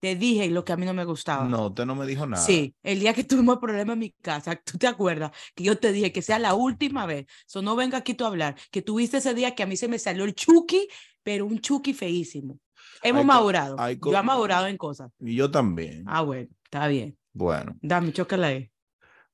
te 0.00 0.16
dije 0.16 0.48
lo 0.48 0.64
que 0.64 0.72
a 0.72 0.76
mí 0.76 0.86
no 0.86 0.94
me 0.94 1.04
gustaba. 1.04 1.44
No, 1.44 1.66
usted 1.68 1.84
no 1.86 1.94
me 1.94 2.06
dijo 2.06 2.26
nada. 2.26 2.42
Sí, 2.42 2.74
el 2.82 3.00
día 3.00 3.14
que 3.14 3.24
tuvimos 3.24 3.58
problema 3.58 3.92
en 3.92 3.98
mi 3.98 4.10
casa, 4.10 4.56
tú 4.56 4.78
te 4.78 4.86
acuerdas 4.86 5.30
que 5.54 5.64
yo 5.64 5.78
te 5.78 5.92
dije 5.92 6.12
que 6.12 6.22
sea 6.22 6.38
la 6.38 6.54
última 6.54 7.06
vez. 7.06 7.26
So, 7.46 7.62
no 7.62 7.76
venga 7.76 7.98
aquí 7.98 8.14
tú 8.14 8.24
a 8.24 8.28
hablar, 8.28 8.56
que 8.70 8.82
tuviste 8.82 9.18
ese 9.18 9.34
día 9.34 9.54
que 9.54 9.62
a 9.62 9.66
mí 9.66 9.76
se 9.76 9.88
me 9.88 9.98
salió 9.98 10.24
el 10.24 10.34
chuki, 10.34 10.88
pero 11.22 11.46
un 11.46 11.60
chuki 11.60 11.92
feísimo. 11.94 12.58
Hemos 13.02 13.24
madurado. 13.24 13.76
Yo 13.76 14.18
he 14.18 14.22
madurado 14.22 14.66
en 14.66 14.76
cosas. 14.76 15.10
Y 15.20 15.34
yo 15.34 15.50
también. 15.50 16.04
Ah, 16.06 16.22
bueno, 16.22 16.48
está 16.64 16.88
bien. 16.88 17.16
Bueno. 17.32 17.76
Dame, 17.80 18.12
chócala 18.12 18.48
ahí. 18.48 18.70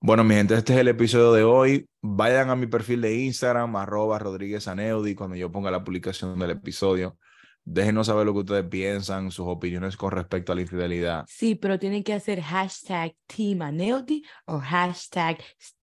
Bueno, 0.00 0.24
mi 0.24 0.34
gente, 0.34 0.54
este 0.54 0.74
es 0.74 0.80
el 0.80 0.88
episodio 0.88 1.32
de 1.32 1.42
hoy. 1.42 1.88
Vayan 2.02 2.50
a 2.50 2.56
mi 2.56 2.66
perfil 2.66 3.00
de 3.00 3.18
Instagram, 3.24 3.74
arroba 3.76 4.18
Rodríguez 4.18 4.68
Aneudi, 4.68 5.14
cuando 5.14 5.36
yo 5.36 5.50
ponga 5.50 5.70
la 5.70 5.82
publicación 5.82 6.38
del 6.38 6.50
episodio. 6.50 7.18
Déjenos 7.68 8.06
saber 8.06 8.24
lo 8.24 8.32
que 8.32 8.38
ustedes 8.38 8.64
piensan, 8.68 9.32
sus 9.32 9.46
opiniones 9.48 9.96
con 9.96 10.12
respecto 10.12 10.52
a 10.52 10.54
la 10.54 10.60
infidelidad. 10.60 11.24
Sí, 11.28 11.56
pero 11.56 11.80
tienen 11.80 12.04
que 12.04 12.14
hacer 12.14 12.40
hashtag 12.40 13.16
Team 13.26 13.60
o 14.46 14.60
hashtag 14.60 15.38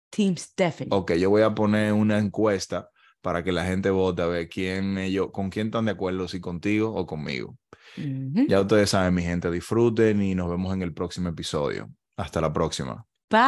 Team 0.08 0.36
Stephanie. 0.38 0.88
Ok, 0.90 1.12
yo 1.12 1.28
voy 1.28 1.42
a 1.42 1.54
poner 1.54 1.92
una 1.92 2.18
encuesta 2.18 2.88
para 3.20 3.44
que 3.44 3.52
la 3.52 3.66
gente 3.66 3.90
vote 3.90 4.22
a 4.22 4.26
ver 4.26 4.48
quién 4.48 4.96
ellos, 4.96 5.28
con 5.32 5.50
quién 5.50 5.66
están 5.66 5.84
de 5.84 5.90
acuerdo, 5.90 6.26
si 6.28 6.40
contigo 6.40 6.94
o 6.94 7.06
conmigo. 7.06 7.58
Ya 8.48 8.60
ustedes 8.60 8.90
saben, 8.90 9.14
mi 9.14 9.22
gente, 9.22 9.50
disfruten 9.50 10.22
y 10.22 10.34
nos 10.34 10.48
vemos 10.48 10.72
en 10.72 10.80
el 10.80 10.94
próximo 10.94 11.28
episodio. 11.28 11.90
Hasta 12.16 12.40
la 12.40 12.52
próxima. 12.52 13.04
Bye. 13.28 13.40